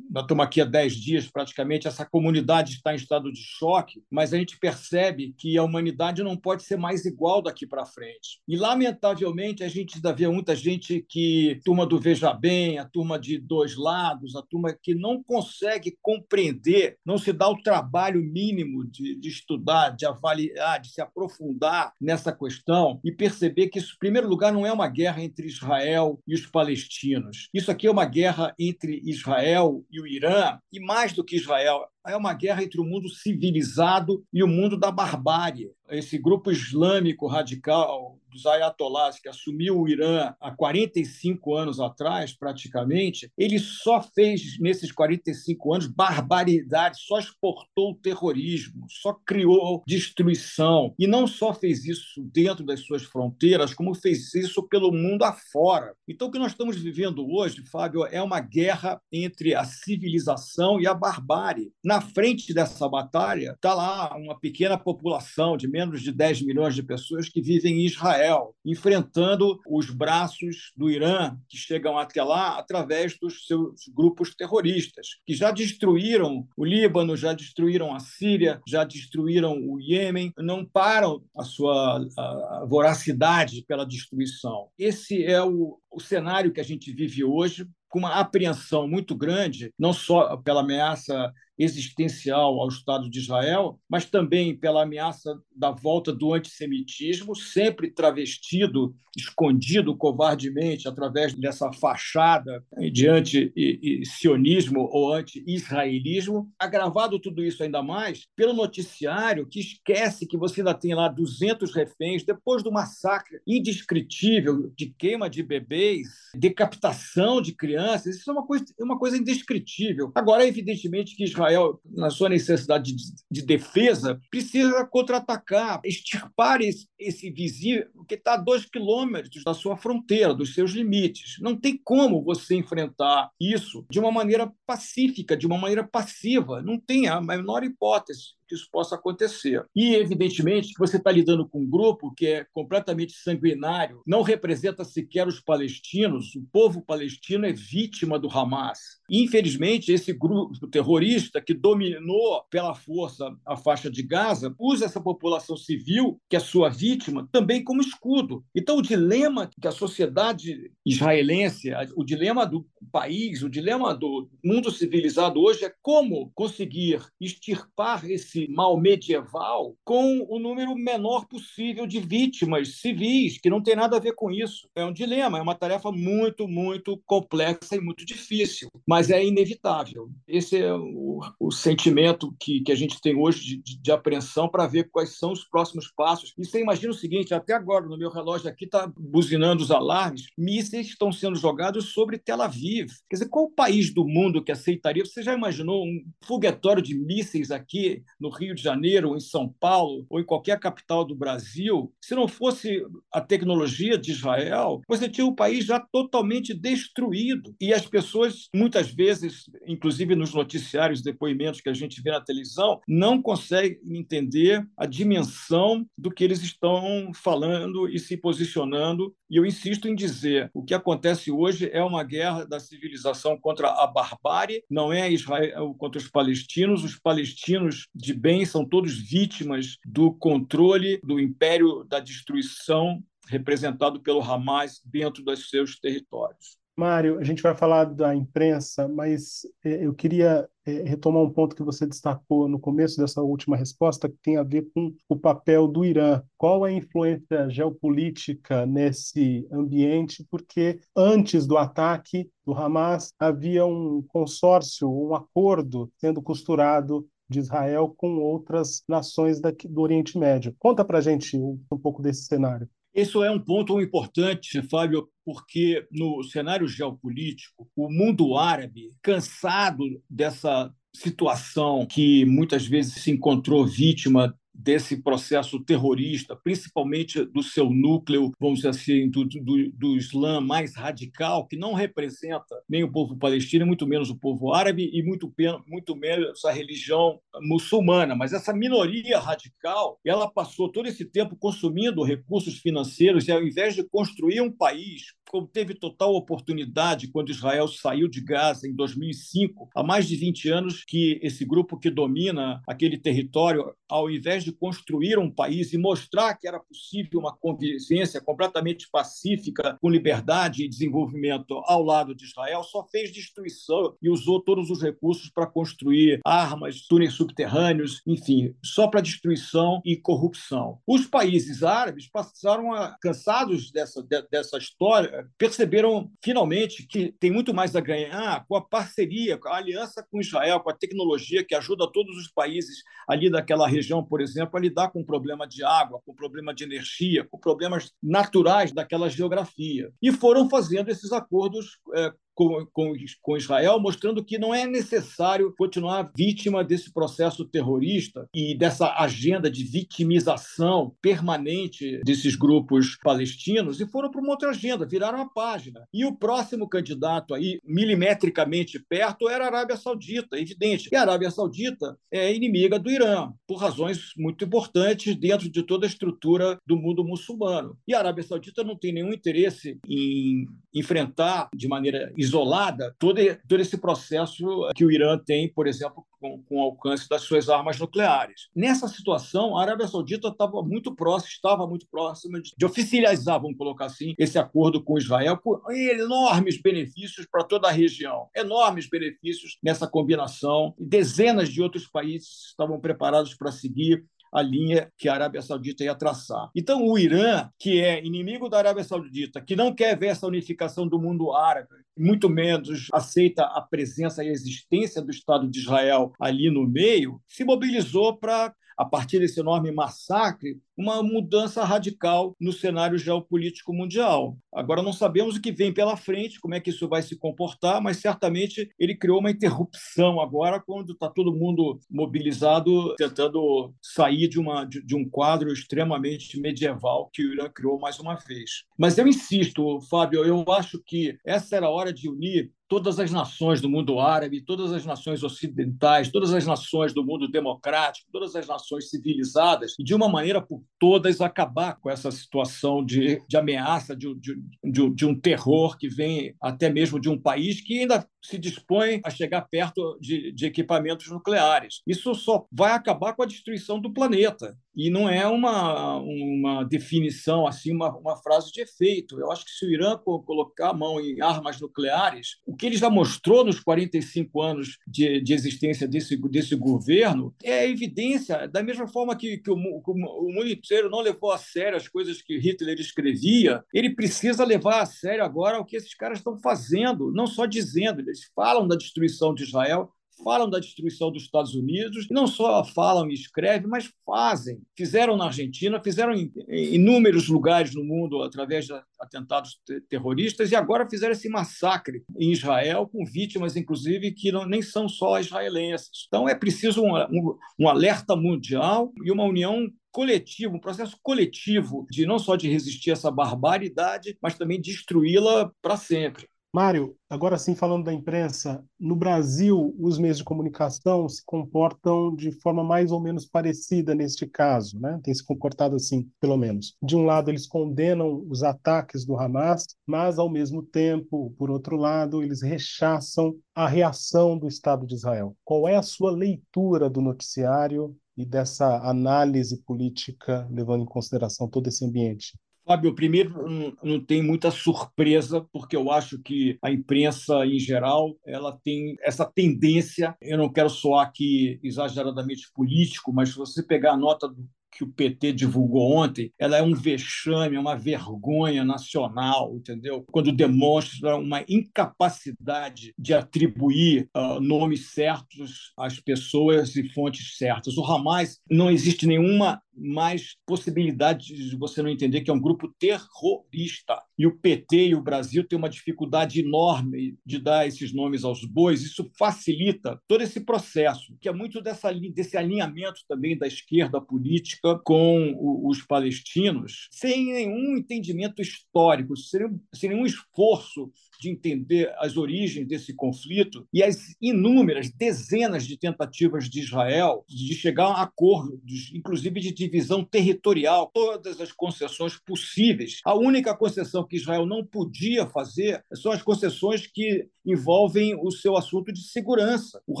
nós 0.10 0.24
estamos 0.24 0.44
aqui 0.44 0.60
há 0.60 0.64
10 0.64 0.94
dias 0.94 1.28
praticamente, 1.28 1.88
essa 1.88 2.04
comunidade 2.04 2.72
está 2.72 2.92
em 2.92 2.96
estado 2.96 3.32
de 3.32 3.40
choque, 3.40 4.02
mas 4.10 4.32
a 4.32 4.38
gente 4.38 4.58
percebe 4.58 5.34
que 5.36 5.56
a 5.58 5.62
humanidade 5.62 6.22
não 6.22 6.36
pode 6.36 6.62
ser 6.62 6.76
mais 6.76 7.04
igual 7.04 7.42
daqui 7.42 7.66
para 7.66 7.84
frente. 7.84 8.40
E, 8.46 8.56
lamentavelmente, 8.56 9.62
a 9.62 9.68
gente 9.68 9.96
ainda 9.96 10.12
vê 10.12 10.26
muita 10.28 10.54
gente 10.54 11.04
que, 11.08 11.60
turma 11.64 11.86
do 11.86 11.98
Veja 11.98 12.32
Bem, 12.32 12.78
a 12.78 12.84
turma 12.84 13.18
de 13.18 13.38
dois 13.38 13.76
lados, 13.76 14.36
a 14.36 14.42
turma 14.42 14.76
que 14.80 14.94
não 14.94 15.22
consegue 15.22 15.96
compreender, 16.00 16.96
não 17.04 17.18
se 17.18 17.32
dá 17.32 17.48
o 17.48 17.62
trabalho 17.62 18.22
mínimo 18.22 18.84
de, 18.86 19.18
de 19.18 19.28
estudar, 19.28 19.90
de 19.90 20.06
avaliar, 20.06 20.80
de 20.80 20.88
se 20.88 21.00
aprofundar 21.00 21.92
nessa 22.00 22.32
questão 22.32 23.00
e 23.04 23.12
perceber 23.12 23.68
que 23.68 23.78
isso, 23.78 23.94
em 23.94 23.98
primeiro 23.98 24.28
lugar, 24.28 24.52
não 24.52 24.66
é 24.66 24.72
uma 24.72 24.88
guerra 24.88 25.22
entre 25.22 25.46
Israel 25.46 26.20
e 26.26 26.34
os 26.34 26.46
palestinos. 26.46 27.48
Isso 27.52 27.70
aqui 27.70 27.86
é 27.86 27.90
uma 27.90 28.04
guerra 28.04 28.54
entre 28.58 29.00
Israel 29.04 29.84
e 29.90 30.00
o 30.00 30.06
Irã, 30.06 30.58
e 30.72 30.80
mais 30.80 31.12
do 31.12 31.24
que 31.24 31.36
Israel, 31.36 31.86
é 32.06 32.16
uma 32.16 32.34
guerra 32.34 32.62
entre 32.62 32.80
o 32.80 32.84
mundo 32.84 33.08
civilizado 33.08 34.24
e 34.32 34.42
o 34.42 34.48
mundo 34.48 34.78
da 34.78 34.90
barbárie. 34.90 35.70
Esse 35.88 36.18
grupo 36.18 36.50
islâmico 36.50 37.26
radical 37.26 38.20
dos 38.30 38.46
ayatollahs 38.46 39.18
que 39.18 39.28
assumiu 39.28 39.80
o 39.80 39.88
Irã 39.88 40.32
há 40.40 40.50
45 40.52 41.54
anos 41.54 41.80
atrás, 41.80 42.32
praticamente, 42.32 43.30
ele 43.36 43.58
só 43.58 44.00
fez 44.00 44.58
nesses 44.60 44.92
45 44.92 45.74
anos 45.74 45.86
barbaridade, 45.86 46.98
só 47.00 47.18
exportou 47.18 47.90
o 47.90 47.94
terrorismo, 47.94 48.86
só 48.88 49.12
criou 49.26 49.82
destruição 49.86 50.94
e 50.98 51.06
não 51.06 51.26
só 51.26 51.52
fez 51.52 51.84
isso 51.84 52.22
dentro 52.32 52.64
das 52.64 52.80
suas 52.80 53.02
fronteiras, 53.02 53.74
como 53.74 53.94
fez 53.94 54.32
isso 54.34 54.62
pelo 54.68 54.92
mundo 54.92 55.24
afora. 55.24 55.94
Então 56.08 56.28
o 56.28 56.30
que 56.30 56.38
nós 56.38 56.52
estamos 56.52 56.76
vivendo 56.76 57.26
hoje, 57.28 57.64
Fábio, 57.66 58.06
é 58.06 58.22
uma 58.22 58.40
guerra 58.40 59.00
entre 59.12 59.54
a 59.54 59.64
civilização 59.64 60.80
e 60.80 60.86
a 60.86 60.94
barbárie 60.94 61.72
na 61.90 62.00
frente 62.00 62.54
dessa 62.54 62.88
batalha 62.88 63.50
está 63.56 63.74
lá 63.74 64.16
uma 64.16 64.38
pequena 64.38 64.78
população 64.78 65.56
de 65.56 65.66
menos 65.66 66.02
de 66.02 66.12
10 66.12 66.42
milhões 66.42 66.72
de 66.72 66.84
pessoas 66.84 67.28
que 67.28 67.42
vivem 67.42 67.80
em 67.80 67.84
Israel, 67.84 68.54
enfrentando 68.64 69.58
os 69.68 69.90
braços 69.90 70.70
do 70.76 70.88
Irã, 70.88 71.36
que 71.48 71.56
chegam 71.56 71.98
até 71.98 72.22
lá 72.22 72.56
através 72.56 73.18
dos 73.18 73.44
seus 73.44 73.88
grupos 73.92 74.36
terroristas, 74.36 75.16
que 75.26 75.34
já 75.34 75.50
destruíram 75.50 76.46
o 76.56 76.64
Líbano, 76.64 77.16
já 77.16 77.32
destruíram 77.32 77.92
a 77.92 77.98
Síria, 77.98 78.60
já 78.68 78.84
destruíram 78.84 79.60
o 79.60 79.80
Iêmen, 79.80 80.32
não 80.38 80.64
param 80.64 81.24
a 81.36 81.42
sua 81.42 82.06
a 82.16 82.64
voracidade 82.68 83.64
pela 83.66 83.84
destruição. 83.84 84.68
Esse 84.78 85.24
é 85.24 85.42
o, 85.42 85.76
o 85.90 85.98
cenário 85.98 86.52
que 86.52 86.60
a 86.60 86.64
gente 86.64 86.92
vive 86.92 87.24
hoje, 87.24 87.66
com 87.90 87.98
uma 87.98 88.14
apreensão 88.14 88.86
muito 88.86 89.16
grande, 89.16 89.74
não 89.76 89.92
só 89.92 90.36
pela 90.36 90.60
ameaça 90.60 91.32
existencial 91.60 92.58
ao 92.58 92.68
Estado 92.68 93.10
de 93.10 93.18
Israel, 93.18 93.78
mas 93.88 94.06
também 94.06 94.56
pela 94.56 94.82
ameaça 94.82 95.38
da 95.54 95.70
volta 95.70 96.10
do 96.10 96.32
antissemitismo, 96.32 97.36
sempre 97.36 97.90
travestido, 97.90 98.96
escondido 99.14 99.94
covardemente 99.94 100.88
através 100.88 101.34
dessa 101.34 101.70
fachada 101.72 102.64
de 102.90 103.06
anti-sionismo 103.06 104.88
ou 104.90 105.12
anti-israelismo, 105.12 106.50
agravado 106.58 107.18
tudo 107.18 107.44
isso 107.44 107.62
ainda 107.62 107.82
mais 107.82 108.26
pelo 108.34 108.54
noticiário 108.54 109.46
que 109.46 109.60
esquece 109.60 110.26
que 110.26 110.38
você 110.38 110.60
ainda 110.60 110.72
tem 110.72 110.94
lá 110.94 111.08
200 111.08 111.74
reféns 111.74 112.24
depois 112.24 112.62
do 112.62 112.72
massacre 112.72 113.40
indescritível 113.46 114.72
de 114.74 114.94
queima 114.96 115.28
de 115.28 115.42
bebês, 115.42 116.08
decapitação 116.34 117.42
de 117.42 117.52
crianças. 117.52 118.16
Isso 118.16 118.30
é 118.30 118.32
uma 118.32 118.46
coisa, 118.46 118.64
uma 118.80 118.98
coisa 118.98 119.18
indescritível. 119.18 120.10
Agora, 120.14 120.46
evidentemente 120.46 121.14
que 121.14 121.24
Israel 121.24 121.49
Israel, 121.50 121.80
na 121.84 122.10
sua 122.10 122.28
necessidade 122.28 122.94
de, 122.94 123.02
de 123.30 123.42
defesa, 123.42 124.20
precisa 124.30 124.86
contra-atacar, 124.86 125.80
extirpar 125.84 126.60
esse, 126.60 126.88
esse 126.98 127.30
vizinho 127.30 127.84
que 128.08 128.14
está 128.14 128.34
a 128.34 128.36
dois 128.36 128.64
quilômetros 128.64 129.42
da 129.44 129.54
sua 129.54 129.76
fronteira, 129.76 130.34
dos 130.34 130.54
seus 130.54 130.72
limites. 130.72 131.36
Não 131.40 131.56
tem 131.56 131.78
como 131.82 132.22
você 132.22 132.54
enfrentar 132.54 133.30
isso 133.40 133.84
de 133.90 133.98
uma 133.98 134.12
maneira 134.12 134.50
pacífica, 134.66 135.36
de 135.36 135.46
uma 135.46 135.58
maneira 135.58 135.86
passiva. 135.86 136.62
Não 136.62 136.78
tem 136.78 137.08
a 137.08 137.20
menor 137.20 137.64
hipótese 137.64 138.40
que 138.50 138.56
isso 138.56 138.68
possa 138.72 138.96
acontecer. 138.96 139.64
E, 139.74 139.94
evidentemente, 139.94 140.72
você 140.76 140.96
está 140.96 141.12
lidando 141.12 141.48
com 141.48 141.60
um 141.62 141.70
grupo 141.70 142.12
que 142.12 142.26
é 142.26 142.46
completamente 142.52 143.12
sanguinário, 143.12 144.02
não 144.04 144.22
representa 144.22 144.84
sequer 144.84 145.28
os 145.28 145.40
palestinos, 145.40 146.34
o 146.34 146.44
povo 146.52 146.82
palestino 146.82 147.46
é 147.46 147.52
vítima 147.52 148.18
do 148.18 148.28
Hamas. 148.28 148.78
Infelizmente, 149.08 149.92
esse 149.92 150.12
grupo 150.12 150.66
terrorista 150.66 151.29
que 151.38 151.52
dominou 151.52 152.42
pela 152.48 152.74
força 152.74 153.36
a 153.44 153.56
faixa 153.56 153.90
de 153.90 154.02
Gaza 154.02 154.54
usa 154.58 154.86
essa 154.86 155.00
população 155.00 155.56
civil, 155.56 156.18
que 156.30 156.36
é 156.36 156.40
sua 156.40 156.70
vítima, 156.70 157.28
também 157.30 157.62
como 157.62 157.82
escudo. 157.82 158.42
Então, 158.54 158.78
o 158.78 158.82
dilema 158.82 159.50
que 159.60 159.68
a 159.68 159.72
sociedade 159.72 160.72
israelense, 160.86 161.70
o 161.94 162.02
dilema 162.02 162.46
do 162.46 162.66
país, 162.90 163.42
o 163.42 163.50
dilema 163.50 163.94
do 163.94 164.30
mundo 164.42 164.70
civilizado 164.70 165.40
hoje 165.40 165.64
é 165.64 165.72
como 165.82 166.30
conseguir 166.34 167.04
extirpar 167.20 168.08
esse 168.08 168.48
mal 168.48 168.80
medieval 168.80 169.76
com 169.84 170.26
o 170.28 170.38
número 170.38 170.74
menor 170.74 171.26
possível 171.26 171.86
de 171.86 172.00
vítimas 172.00 172.80
civis, 172.80 173.38
que 173.38 173.50
não 173.50 173.62
tem 173.62 173.76
nada 173.76 173.96
a 173.96 174.00
ver 174.00 174.14
com 174.14 174.30
isso. 174.30 174.68
É 174.74 174.84
um 174.84 174.92
dilema, 174.92 175.38
é 175.38 175.42
uma 175.42 175.54
tarefa 175.54 175.90
muito, 175.92 176.48
muito 176.48 177.00
complexa 177.06 177.76
e 177.76 177.80
muito 177.80 178.04
difícil, 178.04 178.68
mas 178.86 179.10
é 179.10 179.24
inevitável. 179.24 180.08
Esse 180.26 180.58
é 180.58 180.72
o, 180.72 181.19
o 181.38 181.50
sentimento 181.50 182.34
que, 182.38 182.60
que 182.60 182.72
a 182.72 182.74
gente 182.74 183.00
tem 183.00 183.16
hoje 183.16 183.56
de, 183.56 183.80
de 183.80 183.92
apreensão 183.92 184.48
para 184.48 184.66
ver 184.66 184.88
quais 184.90 185.18
são 185.18 185.32
os 185.32 185.44
próximos 185.44 185.90
passos. 185.94 186.32
E 186.38 186.44
você 186.44 186.60
imagina 186.60 186.92
o 186.92 186.96
seguinte: 186.96 187.34
até 187.34 187.52
agora, 187.52 187.86
no 187.86 187.98
meu 187.98 188.10
relógio 188.10 188.48
aqui 188.48 188.64
está 188.64 188.90
buzinando 188.96 189.62
os 189.62 189.70
alarmes, 189.70 190.26
mísseis 190.36 190.88
estão 190.88 191.12
sendo 191.12 191.36
jogados 191.36 191.92
sobre 191.92 192.18
Tel 192.18 192.42
Aviv. 192.42 192.88
Quer 193.08 193.16
dizer, 193.16 193.28
qual 193.28 193.50
país 193.50 193.92
do 193.92 194.06
mundo 194.06 194.42
que 194.42 194.52
aceitaria? 194.52 195.04
Você 195.04 195.22
já 195.22 195.34
imaginou 195.34 195.84
um 195.84 196.02
foguetório 196.24 196.82
de 196.82 196.98
mísseis 196.98 197.50
aqui 197.50 198.02
no 198.18 198.30
Rio 198.30 198.54
de 198.54 198.62
Janeiro, 198.62 199.10
ou 199.10 199.16
em 199.16 199.20
São 199.20 199.52
Paulo, 199.60 200.06
ou 200.08 200.20
em 200.20 200.24
qualquer 200.24 200.58
capital 200.58 201.04
do 201.04 201.14
Brasil? 201.14 201.92
Se 202.00 202.14
não 202.14 202.28
fosse 202.28 202.82
a 203.12 203.20
tecnologia 203.20 203.98
de 203.98 204.12
Israel, 204.12 204.80
você 204.88 205.08
tinha 205.08 205.26
o 205.26 205.34
país 205.34 205.64
já 205.64 205.80
totalmente 205.80 206.54
destruído. 206.54 207.54
E 207.60 207.72
as 207.72 207.86
pessoas, 207.86 208.48
muitas 208.54 208.90
vezes, 208.90 209.44
inclusive 209.66 210.14
nos 210.14 210.34
noticiários, 210.34 211.02
depoimentos 211.10 211.60
que 211.60 211.68
a 211.68 211.74
gente 211.74 212.00
vê 212.00 212.10
na 212.10 212.20
televisão, 212.20 212.80
não 212.86 213.20
conseguem 213.20 213.78
entender 213.84 214.66
a 214.76 214.86
dimensão 214.86 215.86
do 215.96 216.10
que 216.10 216.24
eles 216.24 216.42
estão 216.42 217.12
falando 217.14 217.88
e 217.88 217.98
se 217.98 218.16
posicionando. 218.16 219.14
E 219.28 219.36
eu 219.36 219.46
insisto 219.46 219.88
em 219.88 219.94
dizer: 219.94 220.50
o 220.54 220.62
que 220.62 220.74
acontece 220.74 221.30
hoje 221.30 221.68
é 221.72 221.82
uma 221.82 222.04
guerra 222.04 222.44
da 222.44 222.60
civilização 222.60 223.38
contra 223.38 223.68
a 223.68 223.86
barbárie, 223.86 224.64
não 224.70 224.92
é 224.92 225.10
Israel 225.10 225.74
contra 225.74 226.00
os 226.00 226.08
palestinos. 226.08 226.84
Os 226.84 226.98
palestinos 226.98 227.88
de 227.94 228.14
bem 228.14 228.44
são 228.44 228.64
todos 228.64 228.96
vítimas 228.96 229.76
do 229.84 230.12
controle 230.12 231.00
do 231.02 231.18
império 231.18 231.84
da 231.84 232.00
destruição 232.00 233.02
representado 233.28 234.00
pelo 234.00 234.20
Hamas 234.20 234.80
dentro 234.84 235.22
dos 235.22 235.48
seus 235.48 235.78
territórios. 235.78 236.58
Mário, 236.76 237.18
a 237.18 237.24
gente 237.24 237.42
vai 237.42 237.54
falar 237.54 237.84
da 237.84 238.14
imprensa, 238.14 238.88
mas 238.88 239.42
é, 239.62 239.86
eu 239.86 239.94
queria 239.94 240.48
é, 240.66 240.82
retomar 240.82 241.22
um 241.22 241.30
ponto 241.30 241.56
que 241.56 241.62
você 241.62 241.86
destacou 241.86 242.48
no 242.48 242.58
começo 242.58 242.98
dessa 242.98 243.22
última 243.22 243.56
resposta, 243.56 244.08
que 244.08 244.16
tem 244.22 244.36
a 244.36 244.42
ver 244.42 244.68
com 244.74 244.92
o 245.08 245.16
papel 245.16 245.66
do 245.66 245.84
Irã. 245.84 246.22
Qual 246.36 246.64
a 246.64 246.72
influência 246.72 247.48
geopolítica 247.48 248.66
nesse 248.66 249.46
ambiente? 249.52 250.26
Porque 250.30 250.80
antes 250.96 251.46
do 251.46 251.56
ataque 251.56 252.30
do 252.44 252.52
Hamas 252.52 253.12
havia 253.18 253.64
um 253.64 254.02
consórcio, 254.08 254.90
um 254.90 255.14
acordo 255.14 255.90
sendo 255.98 256.20
costurado 256.20 257.06
de 257.28 257.38
Israel 257.38 257.94
com 257.96 258.18
outras 258.18 258.82
nações 258.88 259.40
do 259.40 259.80
Oriente 259.80 260.18
Médio. 260.18 260.54
Conta 260.58 260.84
para 260.84 261.00
gente 261.00 261.38
um 261.38 261.78
pouco 261.78 262.02
desse 262.02 262.24
cenário. 262.24 262.68
Isso 262.94 263.22
é 263.22 263.30
um 263.30 263.38
ponto 263.38 263.80
importante, 263.80 264.60
Fábio, 264.62 265.08
porque 265.24 265.86
no 265.92 266.22
cenário 266.24 266.66
geopolítico, 266.66 267.68
o 267.76 267.88
mundo 267.88 268.36
árabe, 268.36 268.92
cansado 269.00 269.84
dessa 270.08 270.72
situação 270.92 271.86
que 271.86 272.24
muitas 272.24 272.66
vezes 272.66 272.94
se 272.94 273.10
encontrou 273.12 273.64
vítima 273.64 274.36
desse 274.62 275.02
processo 275.02 275.58
terrorista, 275.64 276.36
principalmente 276.36 277.24
do 277.24 277.42
seu 277.42 277.70
núcleo, 277.70 278.30
vamos 278.38 278.58
dizer 278.58 278.68
assim, 278.68 279.08
do, 279.08 279.24
do, 279.24 279.72
do 279.72 279.96
Islã 279.96 280.40
mais 280.40 280.74
radical, 280.74 281.46
que 281.46 281.56
não 281.56 281.72
representa 281.72 282.62
nem 282.68 282.84
o 282.84 282.92
povo 282.92 283.16
palestino, 283.16 283.66
muito 283.66 283.86
menos 283.86 284.10
o 284.10 284.18
povo 284.18 284.52
árabe 284.52 284.90
e 284.92 285.02
muito, 285.02 285.32
muito 285.66 285.96
menos 285.96 286.44
a 286.44 286.52
religião 286.52 287.18
muçulmana. 287.42 288.14
Mas 288.14 288.32
essa 288.32 288.52
minoria 288.52 289.18
radical, 289.18 289.98
ela 290.04 290.30
passou 290.30 290.70
todo 290.70 290.86
esse 290.86 291.04
tempo 291.04 291.36
consumindo 291.36 292.02
recursos 292.02 292.58
financeiros 292.58 293.26
e, 293.26 293.32
ao 293.32 293.42
invés 293.42 293.74
de 293.74 293.82
construir 293.84 294.40
um 294.40 294.52
país 294.52 295.14
teve 295.52 295.74
total 295.74 296.14
oportunidade 296.14 297.08
quando 297.08 297.30
Israel 297.30 297.68
saiu 297.68 298.08
de 298.08 298.20
Gaza 298.20 298.66
em 298.66 298.74
2005, 298.74 299.68
há 299.74 299.82
mais 299.82 300.06
de 300.08 300.16
20 300.16 300.48
anos 300.48 300.84
que 300.84 301.20
esse 301.22 301.44
grupo 301.44 301.78
que 301.78 301.90
domina 301.90 302.62
aquele 302.66 302.98
território, 302.98 303.74
ao 303.88 304.10
invés 304.10 304.44
de 304.44 304.52
construir 304.52 305.18
um 305.18 305.30
país 305.30 305.72
e 305.72 305.78
mostrar 305.78 306.34
que 306.34 306.48
era 306.48 306.58
possível 306.58 307.20
uma 307.20 307.36
convivência 307.36 308.20
completamente 308.20 308.88
pacífica, 308.90 309.78
com 309.80 309.88
liberdade 309.88 310.64
e 310.64 310.68
desenvolvimento 310.68 311.60
ao 311.64 311.82
lado 311.82 312.14
de 312.14 312.24
Israel, 312.24 312.62
só 312.64 312.86
fez 312.86 313.12
destruição 313.12 313.96
e 314.02 314.08
usou 314.10 314.40
todos 314.40 314.70
os 314.70 314.82
recursos 314.82 315.30
para 315.30 315.46
construir 315.46 316.20
armas, 316.24 316.86
túneis 316.86 317.12
subterrâneos, 317.12 318.02
enfim, 318.06 318.54
só 318.64 318.88
para 318.88 319.00
destruição 319.00 319.80
e 319.84 319.96
corrupção. 319.96 320.78
Os 320.86 321.06
países 321.06 321.62
árabes 321.62 322.08
passaram 322.08 322.72
a, 322.72 322.96
cansados 323.00 323.70
dessa, 323.70 324.02
dessa 324.30 324.58
história, 324.58 325.19
perceberam 325.38 326.10
finalmente 326.22 326.86
que 326.86 327.12
tem 327.18 327.30
muito 327.30 327.52
mais 327.54 327.74
a 327.74 327.80
ganhar 327.80 328.44
com 328.46 328.56
a 328.56 328.60
parceria, 328.60 329.38
com 329.38 329.48
a 329.48 329.56
aliança 329.56 330.06
com 330.10 330.20
Israel, 330.20 330.60
com 330.60 330.70
a 330.70 330.76
tecnologia 330.76 331.44
que 331.44 331.54
ajuda 331.54 331.90
todos 331.90 332.16
os 332.16 332.28
países 332.28 332.82
ali 333.08 333.30
daquela 333.30 333.66
região, 333.66 334.04
por 334.04 334.20
exemplo, 334.20 334.56
a 334.56 334.60
lidar 334.60 334.90
com 334.90 335.00
o 335.00 335.06
problema 335.06 335.46
de 335.46 335.64
água, 335.64 336.00
com 336.04 336.12
o 336.12 336.14
problema 336.14 336.54
de 336.54 336.64
energia, 336.64 337.26
com 337.28 337.38
problemas 337.38 337.92
naturais 338.02 338.72
daquela 338.72 339.08
geografia. 339.08 339.92
E 340.02 340.12
foram 340.12 340.48
fazendo 340.48 340.90
esses 340.90 341.12
acordos 341.12 341.78
é, 341.94 342.12
com, 342.34 342.66
com, 342.72 342.94
com 343.22 343.36
Israel, 343.36 343.78
mostrando 343.80 344.24
que 344.24 344.38
não 344.38 344.54
é 344.54 344.66
necessário 344.66 345.54
continuar 345.56 346.10
vítima 346.16 346.64
desse 346.64 346.92
processo 346.92 347.44
terrorista 347.44 348.26
e 348.34 348.56
dessa 348.56 348.94
agenda 348.98 349.50
de 349.50 349.64
vitimização 349.64 350.94
permanente 351.02 352.00
desses 352.04 352.34
grupos 352.34 352.96
palestinos 353.02 353.80
e 353.80 353.86
foram 353.86 354.10
para 354.10 354.20
uma 354.20 354.30
outra 354.30 354.50
agenda, 354.50 354.86
viraram 354.86 355.20
a 355.20 355.28
página. 355.28 355.84
E 355.92 356.04
o 356.04 356.16
próximo 356.16 356.68
candidato 356.68 357.34
aí, 357.34 357.60
milimetricamente 357.64 358.78
perto, 358.88 359.28
era 359.28 359.44
a 359.44 359.48
Arábia 359.48 359.76
Saudita, 359.76 360.38
evidente. 360.38 360.88
E 360.92 360.96
a 360.96 361.02
Arábia 361.02 361.30
Saudita 361.30 361.96
é 362.12 362.34
inimiga 362.34 362.78
do 362.78 362.90
Irã, 362.90 363.32
por 363.46 363.56
razões 363.56 364.10
muito 364.16 364.44
importantes 364.44 365.14
dentro 365.16 365.50
de 365.50 365.62
toda 365.62 365.86
a 365.86 365.88
estrutura 365.88 366.58
do 366.66 366.76
mundo 366.76 367.04
muçulmano. 367.04 367.76
E 367.86 367.94
a 367.94 367.98
Arábia 367.98 368.24
Saudita 368.24 368.64
não 368.64 368.76
tem 368.76 368.92
nenhum 368.92 369.12
interesse 369.12 369.78
em 369.88 370.46
enfrentar 370.74 371.48
de 371.54 371.68
maneira 371.68 372.12
isolada 372.20 372.94
todo, 372.98 373.18
todo 373.48 373.60
esse 373.60 373.78
processo 373.78 374.44
que 374.74 374.84
o 374.84 374.90
Irã 374.90 375.18
tem, 375.18 375.50
por 375.52 375.66
exemplo, 375.66 376.04
com, 376.20 376.42
com 376.42 376.56
o 376.56 376.62
alcance 376.62 377.08
das 377.08 377.22
suas 377.22 377.48
armas 377.48 377.78
nucleares. 377.78 378.48
Nessa 378.54 378.86
situação, 378.86 379.56
a 379.56 379.62
Arábia 379.62 379.88
Saudita 379.88 380.28
estava 380.28 380.62
muito 380.62 380.94
próxima, 380.94 381.30
estava 381.30 381.66
muito 381.66 381.86
próxima 381.90 382.40
de, 382.40 382.52
de 382.56 382.66
oficializar, 382.66 383.40
vamos 383.40 383.56
colocar 383.56 383.86
assim, 383.86 384.14
esse 384.18 384.38
acordo 384.38 384.84
com 384.84 384.98
Israel, 384.98 385.38
com 385.38 385.58
enormes 385.72 386.60
benefícios 386.60 387.26
para 387.30 387.42
toda 387.42 387.68
a 387.68 387.72
região, 387.72 388.28
enormes 388.36 388.88
benefícios 388.88 389.56
nessa 389.62 389.86
combinação. 389.86 390.74
Dezenas 390.78 391.48
de 391.48 391.62
outros 391.62 391.86
países 391.86 392.48
estavam 392.50 392.78
preparados 392.78 393.34
para 393.34 393.50
seguir 393.50 394.04
a 394.32 394.42
linha 394.42 394.90
que 394.96 395.08
a 395.08 395.14
Arábia 395.14 395.42
Saudita 395.42 395.84
ia 395.84 395.94
traçar. 395.94 396.50
Então, 396.54 396.84
o 396.84 396.98
Irã, 396.98 397.48
que 397.58 397.80
é 397.80 398.04
inimigo 398.04 398.48
da 398.48 398.58
Arábia 398.58 398.84
Saudita, 398.84 399.40
que 399.40 399.56
não 399.56 399.74
quer 399.74 399.98
ver 399.98 400.08
essa 400.08 400.26
unificação 400.26 400.86
do 400.86 400.98
mundo 400.98 401.32
árabe, 401.32 401.68
muito 401.98 402.28
menos 402.28 402.88
aceita 402.92 403.44
a 403.44 403.60
presença 403.60 404.24
e 404.24 404.28
a 404.28 404.32
existência 404.32 405.02
do 405.02 405.10
Estado 405.10 405.48
de 405.48 405.58
Israel 405.58 406.12
ali 406.18 406.50
no 406.50 406.66
meio, 406.66 407.20
se 407.28 407.44
mobilizou 407.44 408.16
para 408.16 408.54
a 408.80 408.84
partir 408.86 409.18
desse 409.18 409.38
enorme 409.38 409.70
massacre, 409.70 410.58
uma 410.80 411.02
mudança 411.02 411.62
radical 411.62 412.34
no 412.40 412.54
cenário 412.54 412.96
geopolítico 412.96 413.74
mundial. 413.74 414.38
Agora 414.50 414.82
não 414.82 414.94
sabemos 414.94 415.36
o 415.36 415.40
que 415.40 415.52
vem 415.52 415.74
pela 415.74 415.94
frente, 415.94 416.40
como 416.40 416.54
é 416.54 416.60
que 416.60 416.70
isso 416.70 416.88
vai 416.88 417.02
se 417.02 417.18
comportar, 417.18 417.82
mas 417.82 417.98
certamente 417.98 418.70
ele 418.78 418.96
criou 418.96 419.20
uma 419.20 419.30
interrupção 419.30 420.18
agora, 420.18 420.58
quando 420.58 420.92
está 420.92 421.10
todo 421.10 421.36
mundo 421.36 421.78
mobilizado, 421.90 422.94
tentando 422.96 423.74
sair 423.82 424.26
de, 424.26 424.40
uma, 424.40 424.64
de, 424.64 424.82
de 424.82 424.96
um 424.96 425.06
quadro 425.06 425.52
extremamente 425.52 426.40
medieval 426.40 427.10
que 427.12 427.22
o 427.22 427.32
Irã 427.34 427.50
criou 427.54 427.78
mais 427.78 427.98
uma 428.00 428.14
vez. 428.14 428.64
Mas 428.78 428.96
eu 428.96 429.06
insisto, 429.06 429.80
Fábio, 429.82 430.24
eu 430.24 430.42
acho 430.52 430.82
que 430.82 431.18
essa 431.26 431.56
era 431.56 431.66
a 431.66 431.70
hora 431.70 431.92
de 431.92 432.08
unir 432.08 432.50
todas 432.70 433.00
as 433.00 433.10
nações 433.10 433.60
do 433.60 433.68
mundo 433.68 433.98
árabe, 433.98 434.44
todas 434.44 434.72
as 434.72 434.86
nações 434.86 435.24
ocidentais, 435.24 436.08
todas 436.08 436.32
as 436.32 436.46
nações 436.46 436.94
do 436.94 437.04
mundo 437.04 437.28
democrático, 437.28 438.08
todas 438.12 438.36
as 438.36 438.46
nações 438.46 438.88
civilizadas, 438.88 439.74
de 439.76 439.92
uma 439.92 440.08
maneira 440.08 440.40
por 440.40 440.62
todas 440.78 441.20
acabar 441.20 441.78
com 441.78 441.90
essa 441.90 442.10
situação 442.10 442.84
de, 442.84 443.22
de 443.28 443.36
ameaça, 443.36 443.94
de, 443.94 444.14
de, 444.14 444.90
de, 444.90 445.06
um 445.06 445.18
terror 445.18 445.76
que 445.76 445.88
vem 445.88 446.34
até 446.40 446.70
mesmo 446.70 446.98
de 446.98 447.08
um 447.08 447.20
país 447.20 447.60
que 447.60 447.80
ainda 447.80 448.08
se 448.22 448.38
dispõe 448.38 449.00
a 449.04 449.10
chegar 449.10 449.42
perto 449.42 449.98
de, 450.00 450.32
de, 450.32 450.46
equipamentos 450.46 451.08
nucleares. 451.08 451.80
Isso 451.86 452.14
só 452.14 452.46
vai 452.52 452.72
acabar 452.72 453.14
com 453.14 453.22
a 453.22 453.26
destruição 453.26 453.80
do 453.80 453.92
planeta. 453.92 454.56
E 454.74 454.88
não 454.88 455.08
é 455.08 455.26
uma, 455.26 455.96
uma 455.96 456.64
definição, 456.64 457.46
assim, 457.46 457.74
uma, 457.74 457.96
uma 457.96 458.16
frase 458.16 458.52
de 458.52 458.60
efeito. 458.62 459.18
Eu 459.18 459.30
acho 459.30 459.44
que 459.44 459.50
se 459.50 459.66
o 459.66 459.70
Irã 459.70 459.96
colocar 459.98 460.70
a 460.70 460.74
mão 460.74 461.00
em 461.00 461.20
armas 461.20 461.60
nucleares, 461.60 462.36
o 462.46 462.54
que 462.54 462.66
ele 462.66 462.76
já 462.76 462.88
mostrou 462.88 463.44
nos 463.44 463.60
45 463.60 464.40
anos 464.40 464.78
de, 464.86 465.20
de 465.20 465.34
existência 465.34 465.88
desse, 465.88 466.16
desse 466.16 466.54
governo 466.54 467.34
é 467.42 467.68
evidência, 467.68 468.46
da 468.48 468.62
mesma 468.62 468.86
forma 468.86 469.16
que, 469.16 469.38
que 469.38 469.50
o, 469.50 469.54
o 469.54 470.32
mundo 470.32 470.48
inteiro 470.48 470.88
não 470.88 471.00
levou 471.00 471.32
a 471.32 471.38
sério 471.38 471.76
as 471.76 471.88
coisas 471.88 472.22
que 472.22 472.38
Hitler 472.38 472.78
escrevia, 472.78 473.64
ele 473.74 473.90
precisa 473.90 474.44
levar 474.44 474.80
a 474.80 474.86
sério 474.86 475.24
agora 475.24 475.58
o 475.58 475.64
que 475.64 475.76
esses 475.76 475.94
caras 475.94 476.18
estão 476.18 476.38
fazendo, 476.38 477.12
não 477.12 477.26
só 477.26 477.44
dizendo, 477.44 478.00
eles 478.10 478.30
falam 478.34 478.66
da 478.66 478.76
destruição 478.76 479.34
de 479.34 479.44
Israel, 479.44 479.90
falam 480.22 480.48
da 480.48 480.58
destruição 480.58 481.10
dos 481.10 481.24
Estados 481.24 481.54
Unidos, 481.54 482.06
não 482.10 482.26
só 482.26 482.64
falam 482.64 483.10
e 483.10 483.14
escrevem, 483.14 483.68
mas 483.68 483.90
fazem. 484.04 484.60
Fizeram 484.76 485.16
na 485.16 485.26
Argentina, 485.26 485.82
fizeram 485.82 486.12
em, 486.12 486.32
inúmeros 486.48 487.28
lugares 487.28 487.74
no 487.74 487.84
mundo 487.84 488.22
através 488.22 488.66
de 488.66 488.72
atentados 489.00 489.58
terroristas, 489.88 490.50
e 490.50 490.56
agora 490.56 490.88
fizeram 490.88 491.12
esse 491.12 491.28
massacre 491.28 492.04
em 492.18 492.32
Israel, 492.32 492.88
com 492.88 493.04
vítimas, 493.04 493.56
inclusive, 493.56 494.12
que 494.12 494.30
não, 494.30 494.46
nem 494.46 494.62
são 494.62 494.88
só 494.88 495.18
israelenses. 495.18 496.06
Então 496.06 496.28
é 496.28 496.34
preciso 496.34 496.82
um, 496.82 496.96
um, 496.96 497.36
um 497.58 497.68
alerta 497.68 498.14
mundial 498.14 498.92
e 499.04 499.10
uma 499.10 499.24
união 499.24 499.68
coletivo, 499.92 500.54
um 500.54 500.60
processo 500.60 500.96
coletivo 501.02 501.84
de 501.90 502.06
não 502.06 502.18
só 502.18 502.36
de 502.36 502.48
resistir 502.48 502.90
a 502.90 502.92
essa 502.92 503.10
barbaridade, 503.10 504.16
mas 504.22 504.38
também 504.38 504.60
destruí-la 504.60 505.50
para 505.60 505.76
sempre. 505.76 506.28
Mário, 506.52 506.96
agora 507.08 507.38
sim 507.38 507.54
falando 507.54 507.84
da 507.84 507.92
imprensa, 507.92 508.64
no 508.78 508.96
Brasil 508.96 509.72
os 509.78 509.98
meios 509.98 510.18
de 510.18 510.24
comunicação 510.24 511.08
se 511.08 511.24
comportam 511.24 512.12
de 512.16 512.32
forma 512.32 512.64
mais 512.64 512.90
ou 512.90 512.98
menos 512.98 513.24
parecida 513.24 513.94
neste 513.94 514.26
caso, 514.26 514.80
né? 514.80 514.98
Tem 515.04 515.14
se 515.14 515.24
comportado 515.24 515.76
assim, 515.76 516.10
pelo 516.18 516.36
menos. 516.36 516.74
De 516.82 516.96
um 516.96 517.04
lado 517.04 517.30
eles 517.30 517.46
condenam 517.46 518.26
os 518.28 518.42
ataques 518.42 519.04
do 519.04 519.16
Hamas, 519.16 519.64
mas 519.86 520.18
ao 520.18 520.28
mesmo 520.28 520.60
tempo, 520.60 521.32
por 521.38 521.52
outro 521.52 521.76
lado, 521.76 522.20
eles 522.20 522.42
rechaçam 522.42 523.36
a 523.54 523.68
reação 523.68 524.36
do 524.36 524.48
Estado 524.48 524.84
de 524.84 524.94
Israel. 524.96 525.36
Qual 525.44 525.68
é 525.68 525.76
a 525.76 525.82
sua 525.82 526.10
leitura 526.10 526.90
do 526.90 527.00
noticiário 527.00 527.96
e 528.16 528.26
dessa 528.26 528.78
análise 528.88 529.62
política 529.62 530.48
levando 530.50 530.82
em 530.82 530.86
consideração 530.86 531.48
todo 531.48 531.68
esse 531.68 531.84
ambiente? 531.84 532.36
Fábio, 532.66 532.94
primeiro 532.94 533.34
não 533.82 534.04
tem 534.04 534.22
muita 534.22 534.50
surpresa, 534.50 535.46
porque 535.52 535.74
eu 535.74 535.90
acho 535.90 536.20
que 536.20 536.58
a 536.62 536.70
imprensa 536.70 537.44
em 537.44 537.58
geral 537.58 538.16
ela 538.26 538.58
tem 538.62 538.96
essa 539.02 539.24
tendência. 539.24 540.16
Eu 540.20 540.38
não 540.38 540.52
quero 540.52 540.70
soar 540.70 541.06
aqui 541.06 541.58
exageradamente 541.62 542.50
político, 542.54 543.12
mas 543.12 543.30
se 543.30 543.36
você 543.36 543.62
pegar 543.62 543.92
a 543.92 543.96
nota 543.96 544.28
do 544.28 544.48
que 544.70 544.84
o 544.84 544.92
PT 544.92 545.32
divulgou 545.32 545.96
ontem, 545.96 546.32
ela 546.38 546.56
é 546.56 546.62
um 546.62 546.74
vexame, 546.74 547.56
é 547.56 547.60
uma 547.60 547.76
vergonha 547.76 548.64
nacional, 548.64 549.54
entendeu? 549.56 550.04
Quando 550.10 550.32
demonstra 550.32 551.16
uma 551.16 551.44
incapacidade 551.48 552.94
de 552.96 553.12
atribuir 553.12 554.08
uh, 554.16 554.40
nomes 554.40 554.92
certos 554.92 555.72
às 555.76 555.98
pessoas 555.98 556.76
e 556.76 556.88
fontes 556.90 557.36
certas. 557.36 557.76
O 557.76 557.84
Hamas 557.84 558.38
não 558.48 558.70
existe 558.70 559.06
nenhuma 559.06 559.60
mais 559.74 560.36
possibilidade 560.46 561.34
de 561.34 561.56
você 561.56 561.82
não 561.82 561.90
entender 561.90 562.20
que 562.20 562.30
é 562.30 562.34
um 562.34 562.40
grupo 562.40 562.72
terrorista. 562.78 564.02
E 564.18 564.26
o 564.26 564.36
PT 564.36 564.88
e 564.88 564.94
o 564.94 565.02
Brasil 565.02 565.46
têm 565.46 565.58
uma 565.58 565.68
dificuldade 565.68 566.40
enorme 566.40 567.16
de 567.24 567.38
dar 567.38 567.66
esses 567.66 567.92
nomes 567.92 568.24
aos 568.24 568.44
bois. 568.44 568.82
Isso 568.82 569.10
facilita 569.18 570.00
todo 570.06 570.22
esse 570.22 570.40
processo, 570.44 571.16
que 571.20 571.28
é 571.28 571.32
muito 571.32 571.62
dessa, 571.62 571.92
desse 571.92 572.36
alinhamento 572.36 573.00
também 573.08 573.36
da 573.36 573.46
esquerda 573.46 574.00
política 574.00 574.78
com 574.84 575.34
os 575.66 575.82
palestinos, 575.82 576.88
sem 576.90 577.32
nenhum 577.32 577.76
entendimento 577.76 578.42
histórico, 578.42 579.16
sem, 579.16 579.40
sem 579.74 579.90
nenhum 579.90 580.06
esforço 580.06 580.90
de 581.20 581.30
entender 581.30 581.92
as 581.98 582.16
origens 582.16 582.66
desse 582.66 582.94
conflito 582.94 583.66
e 583.72 583.82
as 583.82 584.14
inúmeras 584.20 584.90
dezenas 584.90 585.66
de 585.66 585.76
tentativas 585.76 586.48
de 586.48 586.60
Israel 586.60 587.24
de 587.28 587.54
chegar 587.54 587.88
a 587.88 588.02
acordos, 588.02 588.90
inclusive 588.94 589.40
de 589.40 589.52
divisão 589.52 590.04
territorial, 590.04 590.90
todas 590.92 591.40
as 591.40 591.52
concessões 591.52 592.18
possíveis. 592.18 593.00
A 593.04 593.14
única 593.14 593.56
concessão 593.56 594.06
que 594.06 594.16
Israel 594.16 594.46
não 594.46 594.64
podia 594.64 595.26
fazer 595.26 595.84
são 595.94 596.12
as 596.12 596.22
concessões 596.22 596.86
que 596.86 597.28
envolvem 597.44 598.14
o 598.14 598.30
seu 598.30 598.56
assunto 598.56 598.92
de 598.92 599.02
segurança. 599.02 599.82
O 599.86 600.00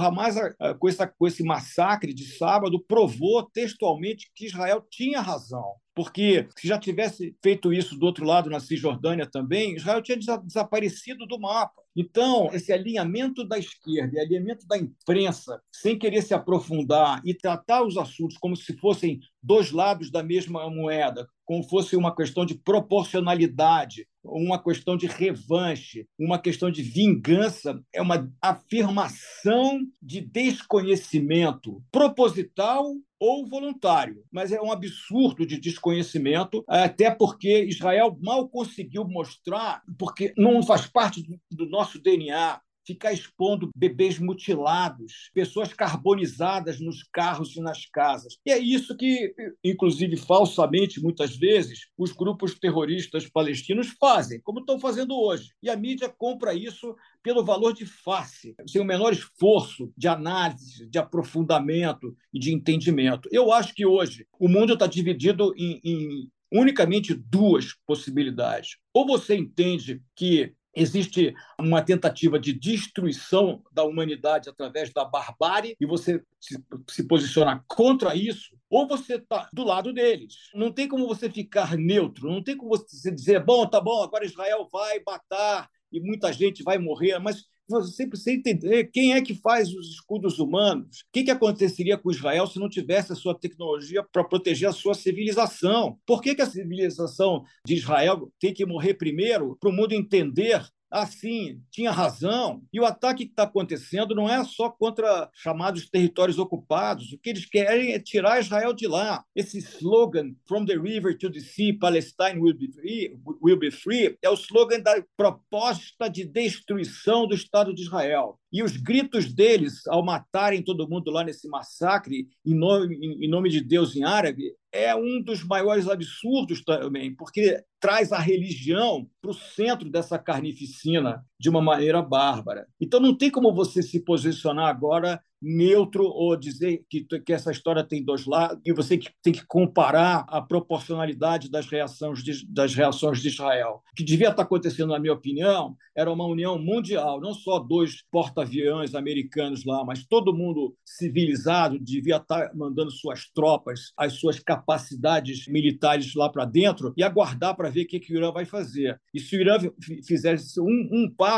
Hamas, 0.00 0.36
ah, 0.36 0.74
com, 0.74 0.88
com 1.18 1.26
esse 1.26 1.42
massacre 1.42 2.12
de 2.12 2.24
sábado, 2.36 2.82
provou 2.86 3.42
textualmente 3.42 4.30
que 4.34 4.46
Israel 4.46 4.86
tinha 4.90 5.20
razão 5.20 5.74
porque 6.00 6.48
se 6.56 6.66
já 6.66 6.78
tivesse 6.78 7.36
feito 7.42 7.74
isso 7.74 7.94
do 7.94 8.06
outro 8.06 8.24
lado, 8.24 8.48
na 8.48 8.58
Cisjordânia 8.58 9.26
também, 9.26 9.76
Israel 9.76 10.00
tinha 10.00 10.16
desaparecido 10.16 11.26
do 11.26 11.38
mapa. 11.38 11.82
Então, 11.94 12.48
esse 12.54 12.72
alinhamento 12.72 13.44
da 13.44 13.58
esquerda 13.58 14.16
e 14.16 14.18
alinhamento 14.18 14.66
da 14.66 14.78
imprensa, 14.78 15.60
sem 15.70 15.98
querer 15.98 16.22
se 16.22 16.32
aprofundar 16.32 17.20
e 17.22 17.34
tratar 17.34 17.82
os 17.82 17.98
assuntos 17.98 18.38
como 18.38 18.56
se 18.56 18.74
fossem 18.78 19.20
dois 19.42 19.72
lados 19.72 20.10
da 20.10 20.22
mesma 20.22 20.70
moeda, 20.70 21.28
como 21.44 21.68
fosse 21.68 21.96
uma 21.96 22.16
questão 22.16 22.46
de 22.46 22.54
proporcionalidade, 22.54 24.06
uma 24.22 24.62
questão 24.62 24.96
de 24.96 25.06
revanche, 25.06 26.06
uma 26.18 26.38
questão 26.38 26.70
de 26.70 26.82
vingança, 26.82 27.82
é 27.92 28.00
uma 28.02 28.30
afirmação 28.40 29.80
de 30.00 30.20
desconhecimento 30.20 31.82
proposital 31.90 32.94
ou 33.18 33.46
voluntário, 33.46 34.24
mas 34.32 34.50
é 34.50 34.60
um 34.60 34.72
absurdo 34.72 35.44
de 35.44 35.60
desconhecimento, 35.60 36.64
até 36.66 37.10
porque 37.10 37.64
Israel 37.64 38.16
mal 38.20 38.48
conseguiu 38.48 39.06
mostrar, 39.06 39.82
porque 39.98 40.32
não 40.38 40.62
faz 40.62 40.86
parte 40.86 41.22
do 41.50 41.68
nosso 41.68 42.00
DNA 42.00 42.60
ficar 42.90 43.12
expondo 43.12 43.70
bebês 43.74 44.18
mutilados, 44.18 45.30
pessoas 45.32 45.72
carbonizadas 45.72 46.80
nos 46.80 47.02
carros 47.04 47.56
e 47.56 47.60
nas 47.60 47.86
casas. 47.86 48.36
E 48.44 48.50
é 48.50 48.58
isso 48.58 48.96
que, 48.96 49.32
inclusive 49.62 50.16
falsamente, 50.16 51.00
muitas 51.00 51.36
vezes, 51.36 51.86
os 51.96 52.12
grupos 52.12 52.58
terroristas 52.58 53.28
palestinos 53.28 53.94
fazem, 53.98 54.40
como 54.40 54.60
estão 54.60 54.80
fazendo 54.80 55.14
hoje. 55.16 55.50
E 55.62 55.70
a 55.70 55.76
mídia 55.76 56.08
compra 56.08 56.52
isso 56.52 56.96
pelo 57.22 57.44
valor 57.44 57.72
de 57.72 57.86
face, 57.86 58.54
sem 58.66 58.80
o 58.80 58.84
menor 58.84 59.12
esforço 59.12 59.92
de 59.96 60.08
análise, 60.08 60.88
de 60.88 60.98
aprofundamento 60.98 62.16
e 62.32 62.40
de 62.40 62.52
entendimento. 62.52 63.28
Eu 63.30 63.52
acho 63.52 63.74
que 63.74 63.86
hoje 63.86 64.26
o 64.38 64.48
mundo 64.48 64.72
está 64.72 64.86
dividido 64.86 65.54
em, 65.56 65.80
em 65.84 66.30
unicamente 66.52 67.14
duas 67.14 67.74
possibilidades. 67.86 68.76
Ou 68.92 69.06
você 69.06 69.36
entende 69.36 70.02
que 70.16 70.52
existe 70.74 71.34
uma 71.58 71.82
tentativa 71.82 72.38
de 72.38 72.52
destruição 72.52 73.62
da 73.72 73.84
humanidade 73.84 74.48
através 74.48 74.92
da 74.92 75.04
barbárie 75.04 75.76
e 75.80 75.86
você 75.86 76.22
se, 76.40 76.62
se 76.88 77.04
posiciona 77.06 77.64
contra 77.66 78.14
isso, 78.14 78.56
ou 78.68 78.86
você 78.86 79.14
está 79.14 79.48
do 79.52 79.64
lado 79.64 79.92
deles. 79.92 80.34
Não 80.54 80.72
tem 80.72 80.88
como 80.88 81.06
você 81.06 81.28
ficar 81.28 81.76
neutro, 81.76 82.30
não 82.30 82.42
tem 82.42 82.56
como 82.56 82.70
você 82.70 83.10
dizer, 83.10 83.44
bom, 83.44 83.66
tá 83.66 83.80
bom, 83.80 84.02
agora 84.02 84.24
Israel 84.24 84.68
vai 84.70 85.00
matar 85.04 85.68
e 85.92 86.00
muita 86.00 86.32
gente 86.32 86.62
vai 86.62 86.78
morrer, 86.78 87.18
mas 87.18 87.46
você 87.70 88.06
precisa 88.06 88.32
entender 88.32 88.90
quem 88.92 89.14
é 89.14 89.22
que 89.22 89.34
faz 89.34 89.72
os 89.72 89.88
escudos 89.88 90.38
humanos. 90.38 91.00
O 91.00 91.12
que, 91.12 91.24
que 91.24 91.30
aconteceria 91.30 91.96
com 91.96 92.10
Israel 92.10 92.46
se 92.46 92.58
não 92.58 92.68
tivesse 92.68 93.12
a 93.12 93.16
sua 93.16 93.34
tecnologia 93.34 94.02
para 94.02 94.24
proteger 94.24 94.68
a 94.68 94.72
sua 94.72 94.94
civilização? 94.94 95.98
Por 96.06 96.20
que, 96.20 96.34
que 96.34 96.42
a 96.42 96.46
civilização 96.46 97.44
de 97.66 97.74
Israel 97.74 98.32
tem 98.38 98.52
que 98.52 98.66
morrer 98.66 98.94
primeiro 98.94 99.56
para 99.60 99.70
o 99.70 99.72
mundo 99.72 99.92
entender 99.92 100.62
assim, 100.90 101.60
tinha 101.70 101.90
razão. 101.90 102.62
E 102.72 102.80
o 102.80 102.84
ataque 102.84 103.24
que 103.24 103.32
está 103.32 103.44
acontecendo 103.44 104.14
não 104.14 104.28
é 104.28 104.42
só 104.44 104.70
contra 104.70 105.30
chamados 105.34 105.88
territórios 105.88 106.38
ocupados. 106.38 107.12
O 107.12 107.18
que 107.18 107.30
eles 107.30 107.46
querem 107.46 107.92
é 107.92 107.98
tirar 107.98 108.40
Israel 108.40 108.72
de 108.72 108.86
lá. 108.86 109.24
Esse 109.34 109.58
slogan, 109.58 110.34
From 110.48 110.64
the 110.64 110.74
River 110.74 111.16
to 111.18 111.30
the 111.30 111.40
Sea, 111.40 111.78
Palestine 111.78 112.40
will 112.40 112.56
be 112.56 112.70
free, 112.72 113.16
will 113.40 113.58
be 113.58 113.70
free 113.70 114.16
é 114.22 114.30
o 114.30 114.34
slogan 114.34 114.80
da 114.80 115.02
proposta 115.16 116.08
de 116.08 116.24
destruição 116.24 117.26
do 117.26 117.34
Estado 117.34 117.74
de 117.74 117.82
Israel. 117.82 118.39
E 118.52 118.62
os 118.62 118.76
gritos 118.76 119.32
deles 119.32 119.86
ao 119.86 120.04
matarem 120.04 120.62
todo 120.62 120.88
mundo 120.88 121.10
lá 121.10 121.22
nesse 121.22 121.48
massacre, 121.48 122.28
em 122.44 122.54
nome, 122.54 122.96
em 122.96 123.28
nome 123.28 123.48
de 123.48 123.60
Deus 123.60 123.94
em 123.94 124.02
árabe, 124.02 124.52
é 124.72 124.94
um 124.94 125.22
dos 125.22 125.44
maiores 125.44 125.88
absurdos 125.88 126.62
também, 126.64 127.14
porque 127.14 127.62
traz 127.78 128.12
a 128.12 128.18
religião 128.18 129.08
para 129.20 129.30
o 129.30 129.34
centro 129.34 129.88
dessa 129.90 130.18
carnificina. 130.18 131.24
De 131.40 131.48
uma 131.48 131.62
maneira 131.62 132.02
bárbara. 132.02 132.66
Então 132.78 133.00
não 133.00 133.16
tem 133.16 133.30
como 133.30 133.54
você 133.54 133.82
se 133.82 133.98
posicionar 134.04 134.68
agora 134.68 135.18
neutro 135.42 136.04
ou 136.04 136.36
dizer 136.36 136.84
que, 136.88 137.06
que 137.20 137.32
essa 137.32 137.50
história 137.50 137.82
tem 137.82 138.04
dois 138.04 138.26
lados 138.26 138.60
e 138.64 138.72
você 138.72 139.00
tem 139.22 139.32
que 139.32 139.44
comparar 139.46 140.26
a 140.28 140.40
proporcionalidade 140.42 141.50
das 141.50 141.66
reações 141.66 142.22
de, 142.22 142.46
das 142.46 142.74
reações 142.74 143.20
de 143.20 143.28
Israel. 143.28 143.82
O 143.92 143.96
que 143.96 144.04
devia 144.04 144.28
estar 144.28 144.42
acontecendo, 144.42 144.90
na 144.90 144.98
minha 144.98 145.14
opinião, 145.14 145.76
era 145.96 146.12
uma 146.12 146.26
união 146.26 146.58
mundial, 146.58 147.20
não 147.20 147.32
só 147.32 147.58
dois 147.58 148.02
porta-aviões 148.10 148.94
americanos 148.94 149.64
lá, 149.64 149.84
mas 149.84 150.06
todo 150.06 150.36
mundo 150.36 150.76
civilizado 150.84 151.78
devia 151.78 152.16
estar 152.16 152.54
mandando 152.54 152.90
suas 152.90 153.30
tropas, 153.32 153.92
as 153.96 154.14
suas 154.14 154.38
capacidades 154.38 155.46
militares 155.48 156.14
lá 156.14 156.28
para 156.28 156.44
dentro 156.44 156.92
e 156.96 157.02
aguardar 157.02 157.56
para 157.56 157.70
ver 157.70 157.82
o 157.82 157.86
que, 157.86 158.00
que 158.00 158.12
o 158.12 158.16
Irã 158.16 158.30
vai 158.30 158.44
fazer. 158.44 159.00
E 159.14 159.20
se 159.20 159.36
o 159.36 159.40
Irã 159.40 159.58
fizesse 160.06 160.60
um, 160.60 160.88
um 160.92 161.14
passo, 161.16 161.29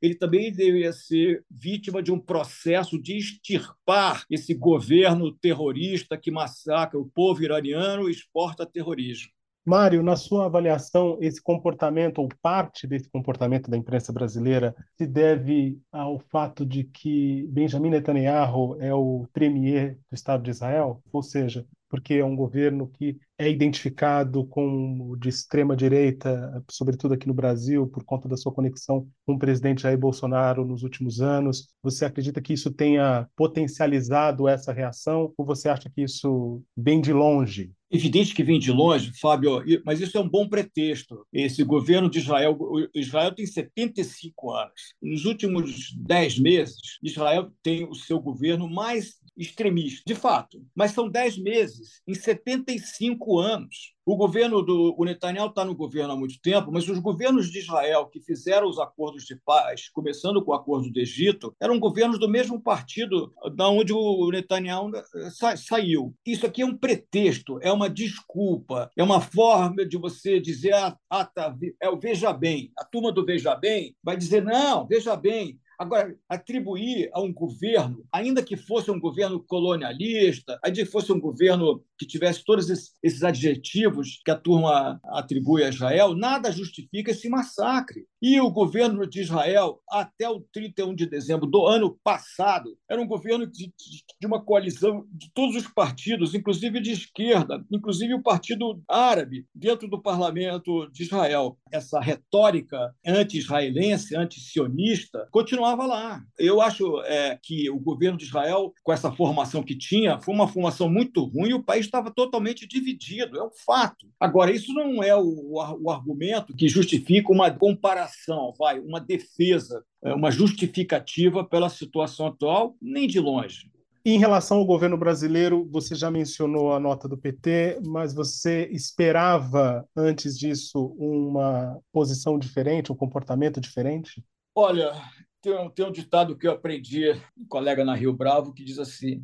ele 0.00 0.14
também 0.14 0.52
deveria 0.52 0.92
ser 0.92 1.44
vítima 1.50 2.02
de 2.02 2.12
um 2.12 2.18
processo 2.18 3.00
de 3.00 3.16
extirpar 3.16 4.24
esse 4.30 4.54
governo 4.54 5.32
terrorista 5.32 6.16
que 6.16 6.30
massacra 6.30 6.98
o 6.98 7.08
povo 7.08 7.42
iraniano 7.42 8.08
e 8.08 8.12
exporta 8.12 8.66
terrorismo. 8.66 9.30
Mário, 9.64 10.02
na 10.02 10.16
sua 10.16 10.46
avaliação, 10.46 11.18
esse 11.20 11.40
comportamento, 11.40 12.18
ou 12.18 12.28
parte 12.40 12.86
desse 12.86 13.10
comportamento 13.10 13.70
da 13.70 13.76
imprensa 13.76 14.12
brasileira, 14.12 14.74
se 14.96 15.06
deve 15.06 15.78
ao 15.92 16.18
fato 16.18 16.64
de 16.64 16.84
que 16.84 17.46
Benjamin 17.48 17.90
Netanyahu 17.90 18.80
é 18.80 18.92
o 18.94 19.26
premier 19.32 19.98
do 20.10 20.14
Estado 20.14 20.42
de 20.42 20.50
Israel? 20.50 21.02
Ou 21.12 21.22
seja, 21.22 21.66
porque 21.90 22.14
é 22.14 22.24
um 22.24 22.36
governo 22.36 22.88
que 22.88 23.18
é 23.36 23.50
identificado 23.50 24.46
com 24.46 25.16
de 25.18 25.28
extrema 25.28 25.76
direita, 25.76 26.62
sobretudo 26.70 27.14
aqui 27.14 27.26
no 27.26 27.34
Brasil, 27.34 27.86
por 27.88 28.04
conta 28.04 28.28
da 28.28 28.36
sua 28.36 28.52
conexão 28.52 29.08
com 29.26 29.34
o 29.34 29.38
presidente 29.38 29.82
Jair 29.82 29.98
Bolsonaro 29.98 30.64
nos 30.64 30.84
últimos 30.84 31.20
anos. 31.20 31.68
Você 31.82 32.04
acredita 32.04 32.40
que 32.40 32.52
isso 32.52 32.70
tenha 32.70 33.26
potencializado 33.34 34.48
essa 34.48 34.72
reação 34.72 35.34
ou 35.36 35.44
você 35.44 35.68
acha 35.68 35.90
que 35.90 36.02
isso 36.02 36.62
vem 36.76 37.00
de 37.00 37.12
longe? 37.12 37.72
Evidente 37.92 38.32
que 38.32 38.44
vem 38.44 38.60
de 38.60 38.70
longe, 38.70 39.10
Fábio, 39.18 39.64
mas 39.84 40.00
isso 40.00 40.16
é 40.16 40.20
um 40.20 40.28
bom 40.28 40.48
pretexto. 40.48 41.26
Esse 41.32 41.64
governo 41.64 42.08
de 42.08 42.20
Israel, 42.20 42.56
Israel 42.94 43.34
tem 43.34 43.44
75 43.44 44.52
anos. 44.52 44.94
Nos 45.02 45.24
últimos 45.24 45.92
10 45.96 46.38
meses, 46.38 46.76
Israel 47.02 47.50
tem 47.64 47.84
o 47.84 47.94
seu 47.94 48.20
governo 48.20 48.70
mais 48.70 49.16
extremista, 49.40 50.02
de 50.06 50.14
fato. 50.14 50.62
Mas 50.74 50.92
são 50.92 51.08
10 51.08 51.38
meses 51.38 52.02
em 52.06 52.14
75 52.14 53.38
anos. 53.38 53.94
O 54.04 54.16
governo 54.16 54.62
do 54.62 54.94
o 54.98 55.04
Netanyahu 55.04 55.50
está 55.50 55.64
no 55.64 55.74
governo 55.74 56.12
há 56.12 56.16
muito 56.16 56.40
tempo, 56.42 56.72
mas 56.72 56.88
os 56.88 56.98
governos 56.98 57.50
de 57.50 57.60
Israel 57.60 58.06
que 58.06 58.20
fizeram 58.20 58.68
os 58.68 58.78
acordos 58.78 59.24
de 59.24 59.36
paz, 59.36 59.88
começando 59.90 60.44
com 60.44 60.50
o 60.50 60.54
acordo 60.54 60.90
do 60.90 61.00
Egito, 61.00 61.54
eram 61.60 61.78
governos 61.78 62.18
do 62.18 62.28
mesmo 62.28 62.60
partido 62.60 63.32
da 63.54 63.68
onde 63.68 63.92
o 63.92 64.30
Netanyahu 64.30 64.90
eh, 64.96 65.30
sa 65.30 65.56
saiu. 65.56 66.14
Isso 66.26 66.44
aqui 66.44 66.62
é 66.62 66.66
um 66.66 66.76
pretexto, 66.76 67.58
é 67.62 67.70
uma 67.70 67.88
desculpa, 67.88 68.90
é 68.96 69.02
uma 69.02 69.20
forma 69.20 69.86
de 69.86 69.96
você 69.96 70.40
dizer 70.40 70.74
ah, 70.74 70.96
ah 71.08 71.24
tá, 71.24 71.54
é 71.80 71.88
o 71.88 71.98
veja 71.98 72.32
bem. 72.32 72.72
A 72.76 72.84
turma 72.84 73.12
do 73.12 73.24
veja 73.24 73.54
bem 73.54 73.94
vai 74.02 74.16
dizer 74.16 74.42
não, 74.42 74.86
veja 74.86 75.14
bem, 75.14 75.58
Agora, 75.80 76.14
atribuir 76.28 77.08
a 77.10 77.22
um 77.22 77.32
governo, 77.32 78.04
ainda 78.12 78.42
que 78.42 78.54
fosse 78.54 78.90
um 78.90 79.00
governo 79.00 79.42
colonialista, 79.42 80.60
ainda 80.62 80.76
que 80.76 80.84
fosse 80.84 81.10
um 81.10 81.18
governo 81.18 81.82
que 82.00 82.06
tivesse 82.06 82.42
todos 82.42 82.70
esses 83.02 83.22
adjetivos 83.22 84.22
que 84.24 84.30
a 84.30 84.34
turma 84.34 84.98
atribui 85.04 85.62
a 85.62 85.68
Israel, 85.68 86.16
nada 86.16 86.50
justifica 86.50 87.10
esse 87.10 87.28
massacre. 87.28 88.06
E 88.22 88.40
o 88.40 88.50
governo 88.50 89.06
de 89.06 89.20
Israel, 89.20 89.82
até 89.86 90.26
o 90.26 90.40
31 90.50 90.94
de 90.94 91.04
dezembro 91.04 91.46
do 91.46 91.66
ano 91.66 91.98
passado, 92.02 92.74
era 92.88 93.00
um 93.00 93.06
governo 93.06 93.46
de, 93.46 93.70
de 94.18 94.26
uma 94.26 94.42
coalizão 94.42 95.04
de 95.12 95.30
todos 95.34 95.54
os 95.56 95.68
partidos, 95.68 96.34
inclusive 96.34 96.80
de 96.80 96.92
esquerda, 96.92 97.62
inclusive 97.70 98.14
o 98.14 98.22
Partido 98.22 98.82
Árabe, 98.88 99.44
dentro 99.54 99.86
do 99.86 100.00
parlamento 100.00 100.90
de 100.90 101.02
Israel. 101.02 101.58
Essa 101.70 102.00
retórica 102.00 102.94
anti-israelense, 103.06 104.16
anti-sionista, 104.16 105.28
continuava 105.30 105.84
lá. 105.84 106.22
Eu 106.38 106.62
acho 106.62 107.02
é, 107.02 107.38
que 107.42 107.68
o 107.68 107.78
governo 107.78 108.16
de 108.16 108.24
Israel, 108.24 108.72
com 108.82 108.92
essa 108.92 109.12
formação 109.12 109.62
que 109.62 109.76
tinha, 109.76 110.18
foi 110.18 110.34
uma 110.34 110.48
formação 110.48 110.88
muito 110.88 111.22
ruim 111.24 111.50
e 111.50 111.54
o 111.54 111.62
país 111.62 111.89
estava 111.90 112.10
totalmente 112.10 112.66
dividido, 112.66 113.38
é 113.38 113.44
um 113.44 113.50
fato. 113.50 114.06
Agora, 114.18 114.50
isso 114.50 114.72
não 114.72 115.02
é 115.02 115.14
o, 115.14 115.54
o 115.80 115.90
argumento 115.90 116.54
que 116.54 116.68
justifica 116.68 117.32
uma 117.32 117.50
comparação 117.50 118.52
vai, 118.58 118.78
uma 118.80 119.00
defesa, 119.00 119.84
é, 120.02 120.14
uma 120.14 120.30
justificativa 120.30 121.44
pela 121.44 121.68
situação 121.68 122.28
atual, 122.28 122.76
nem 122.80 123.06
de 123.06 123.20
longe. 123.20 123.70
Em 124.02 124.18
relação 124.18 124.56
ao 124.56 124.64
governo 124.64 124.96
brasileiro, 124.96 125.68
você 125.70 125.94
já 125.94 126.10
mencionou 126.10 126.72
a 126.72 126.80
nota 126.80 127.06
do 127.06 127.18
PT, 127.18 127.80
mas 127.84 128.14
você 128.14 128.66
esperava 128.72 129.86
antes 129.94 130.38
disso 130.38 130.94
uma 130.98 131.78
posição 131.92 132.38
diferente, 132.38 132.90
um 132.90 132.96
comportamento 132.96 133.60
diferente? 133.60 134.24
Olha, 134.54 134.94
tem, 135.42 135.70
tem 135.70 135.86
um 135.86 135.92
ditado 135.92 136.36
que 136.36 136.46
eu 136.46 136.52
aprendi, 136.52 137.12
um 137.36 137.46
colega 137.46 137.84
na 137.84 137.94
Rio 137.94 138.12
Bravo, 138.12 138.54
que 138.54 138.64
diz 138.64 138.78
assim: 138.78 139.22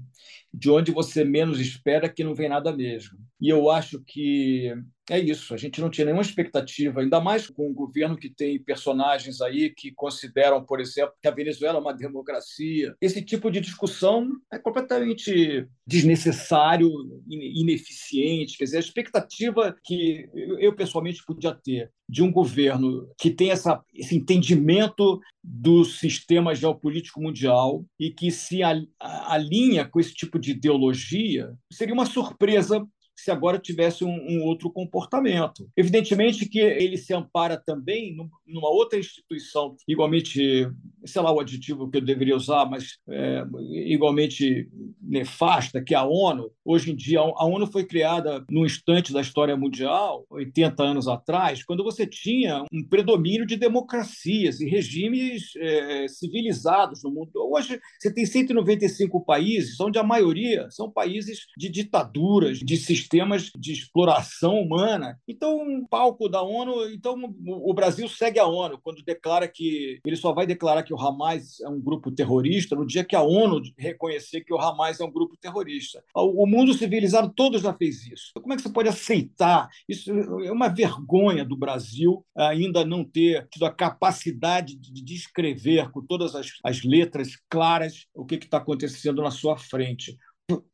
de 0.57 0.71
onde 0.71 0.91
você 0.91 1.23
menos 1.23 1.61
espera 1.61 2.09
que 2.09 2.25
não 2.25 2.35
vem 2.35 2.49
nada 2.49 2.75
mesmo. 2.75 3.19
E 3.39 3.51
eu 3.51 3.71
acho 3.71 4.03
que 4.07 4.73
é 5.11 5.21
isso. 5.21 5.53
A 5.53 5.57
gente 5.57 5.81
não 5.81 5.91
tinha 5.91 6.07
nenhuma 6.07 6.23
expectativa, 6.23 7.01
ainda 7.01 7.21
mais 7.21 7.47
com 7.47 7.69
um 7.69 7.75
governo 7.75 8.17
que 8.17 8.31
tem 8.31 8.59
personagens 8.59 9.43
aí 9.43 9.69
que 9.71 9.93
consideram, 9.93 10.65
por 10.65 10.81
exemplo, 10.81 11.15
que 11.21 11.29
a 11.29 11.33
Venezuela 11.33 11.79
é 11.79 11.81
uma 11.81 11.93
democracia. 11.93 12.97
Esse 13.01 13.23
tipo 13.23 13.51
de 13.51 13.61
discussão 13.61 14.29
é 14.51 14.59
completamente 14.59 15.69
desnecessário, 15.87 16.91
ineficiente. 17.29 18.57
Quer 18.57 18.65
dizer, 18.65 18.77
a 18.79 18.81
expectativa 18.81 19.77
que 19.85 20.27
eu 20.59 20.75
pessoalmente 20.75 21.23
podia 21.25 21.55
ter 21.55 21.91
de 22.09 22.23
um 22.23 22.31
governo 22.31 23.09
que 23.19 23.31
tem 23.31 23.51
essa, 23.51 23.83
esse 23.95 24.17
entendimento 24.17 25.21
do 25.43 25.85
sistema 25.85 26.55
geopolítico 26.55 27.21
mundial 27.21 27.85
e 27.99 28.11
que 28.11 28.31
se 28.31 28.61
alinha 29.01 29.85
com 29.85 30.01
esse 30.01 30.15
tipo 30.15 30.39
de 30.39 30.46
ideologia, 30.53 31.55
seria 31.73 31.95
uma 31.95 32.07
surpresa 32.07 32.87
se 33.17 33.31
agora 33.31 33.59
tivesse 33.59 34.05
um, 34.05 34.11
um, 34.11 34.43
outro 34.43 34.71
comportamento. 34.71 35.69
Evidentemente 35.75 36.47
que 36.47 36.61
ele 36.61 36.99
se 36.99 37.15
ampara 37.15 37.57
também 37.57 38.15
numa 38.47 38.69
outra 38.69 38.99
instituição 38.99 39.75
igualmente, 39.89 40.71
sei 41.05 41.23
lá 41.23 41.33
o 41.33 41.41
adjetivo 41.41 41.91
que 41.91 41.97
eu 41.97 42.03
deveria 42.03 42.37
usar, 42.37 42.67
mas 42.67 42.99
é, 43.09 43.43
igualmente 43.87 44.69
nefasta, 45.07 45.83
que 45.83 45.95
a 45.95 46.05
ONU. 46.05 46.51
Hoje 46.65 46.93
em 46.93 46.97
dia, 46.97 47.21
a 47.21 47.45
ONU 47.45 47.67
foi 47.67 47.85
criada 47.85 48.45
num 48.51 48.65
instante 48.65 49.13
da 49.13 49.21
história 49.21 49.57
mundial, 49.57 50.27
80 50.31 50.83
anos 50.83 51.09
atrás, 51.09 51.65
quando 51.65 51.85
você 51.85 52.07
tinha 52.07 52.65
um 52.73 52.87
predomínio 52.87 53.47
de 53.47 53.57
democracias 53.57 54.61
e 54.61 54.69
regimes 54.69 55.55
é, 55.57 56.09
civilizados 56.09 57.03
no 57.03 57.11
mundo. 57.11 57.31
Hoje, 57.37 57.81
você 57.99 58.13
tem 58.13 58.27
195 58.27 59.25
países, 59.25 59.81
onde 59.81 59.99
a 59.99 60.03
maioria 60.03 60.69
são 60.71 60.91
países 60.91 61.47
de 61.57 61.69
ditaduras, 61.69 62.59
de 62.59 62.77
sistemas 62.77 63.51
de 63.57 63.73
exploração 63.73 64.61
humana. 64.61 65.19
Então, 65.29 65.59
um 65.59 65.87
palco 65.87 66.29
da 66.29 66.43
ONU, 66.43 66.91
então 66.91 67.17
o 67.47 67.75
Brasil 67.75 68.09
segue 68.09 68.39
a 68.39 68.47
ONU 68.47 68.79
quando 68.83 69.05
declara 69.05 69.49
que 69.49 69.99
ele 70.05 70.17
só 70.17 70.33
vai 70.33 70.47
declarar 70.47 70.83
que 70.83 70.95
o 70.95 71.01
Hamas 71.01 71.61
é 71.61 71.69
um 71.69 71.81
grupo 71.81 72.11
terrorista 72.11 72.75
no 72.75 72.87
dia 72.87 73.05
que 73.05 73.17
a 73.17 73.23
ONU 73.23 73.61
reconhecer 73.79 74.43
que 74.43 74.53
o 74.53 74.61
Hamas 74.61 74.96
é 75.01 75.05
um 75.05 75.13
grupo 75.13 75.37
terrorista. 75.37 76.03
O 76.15 76.47
mundo 76.47 76.75
civilizado 76.75 77.33
todo 77.35 77.59
já 77.59 77.73
fez 77.73 78.07
isso. 78.07 78.33
Como 78.35 78.53
é 78.53 78.57
que 78.57 78.63
você 78.63 78.69
pode 78.69 78.89
aceitar? 78.89 79.69
Isso 79.89 80.11
é 80.11 80.53
uma 80.53 80.69
vergonha 80.69 81.45
do 81.45 81.57
Brasil 81.57 82.25
ainda 82.37 82.85
não 82.85 83.05
ter 83.05 83.49
tido 83.49 83.67
a 83.67 83.73
capacidade 83.73 84.77
de 84.77 85.03
descrever 85.03 85.91
com 85.91 86.01
todas 86.05 86.35
as, 86.35 86.49
as 86.63 86.83
letras 86.83 87.37
claras 87.49 88.07
o 88.15 88.25
que 88.25 88.37
está 88.37 88.59
acontecendo 88.59 89.23
na 89.23 89.31
sua 89.31 89.57
frente 89.57 90.17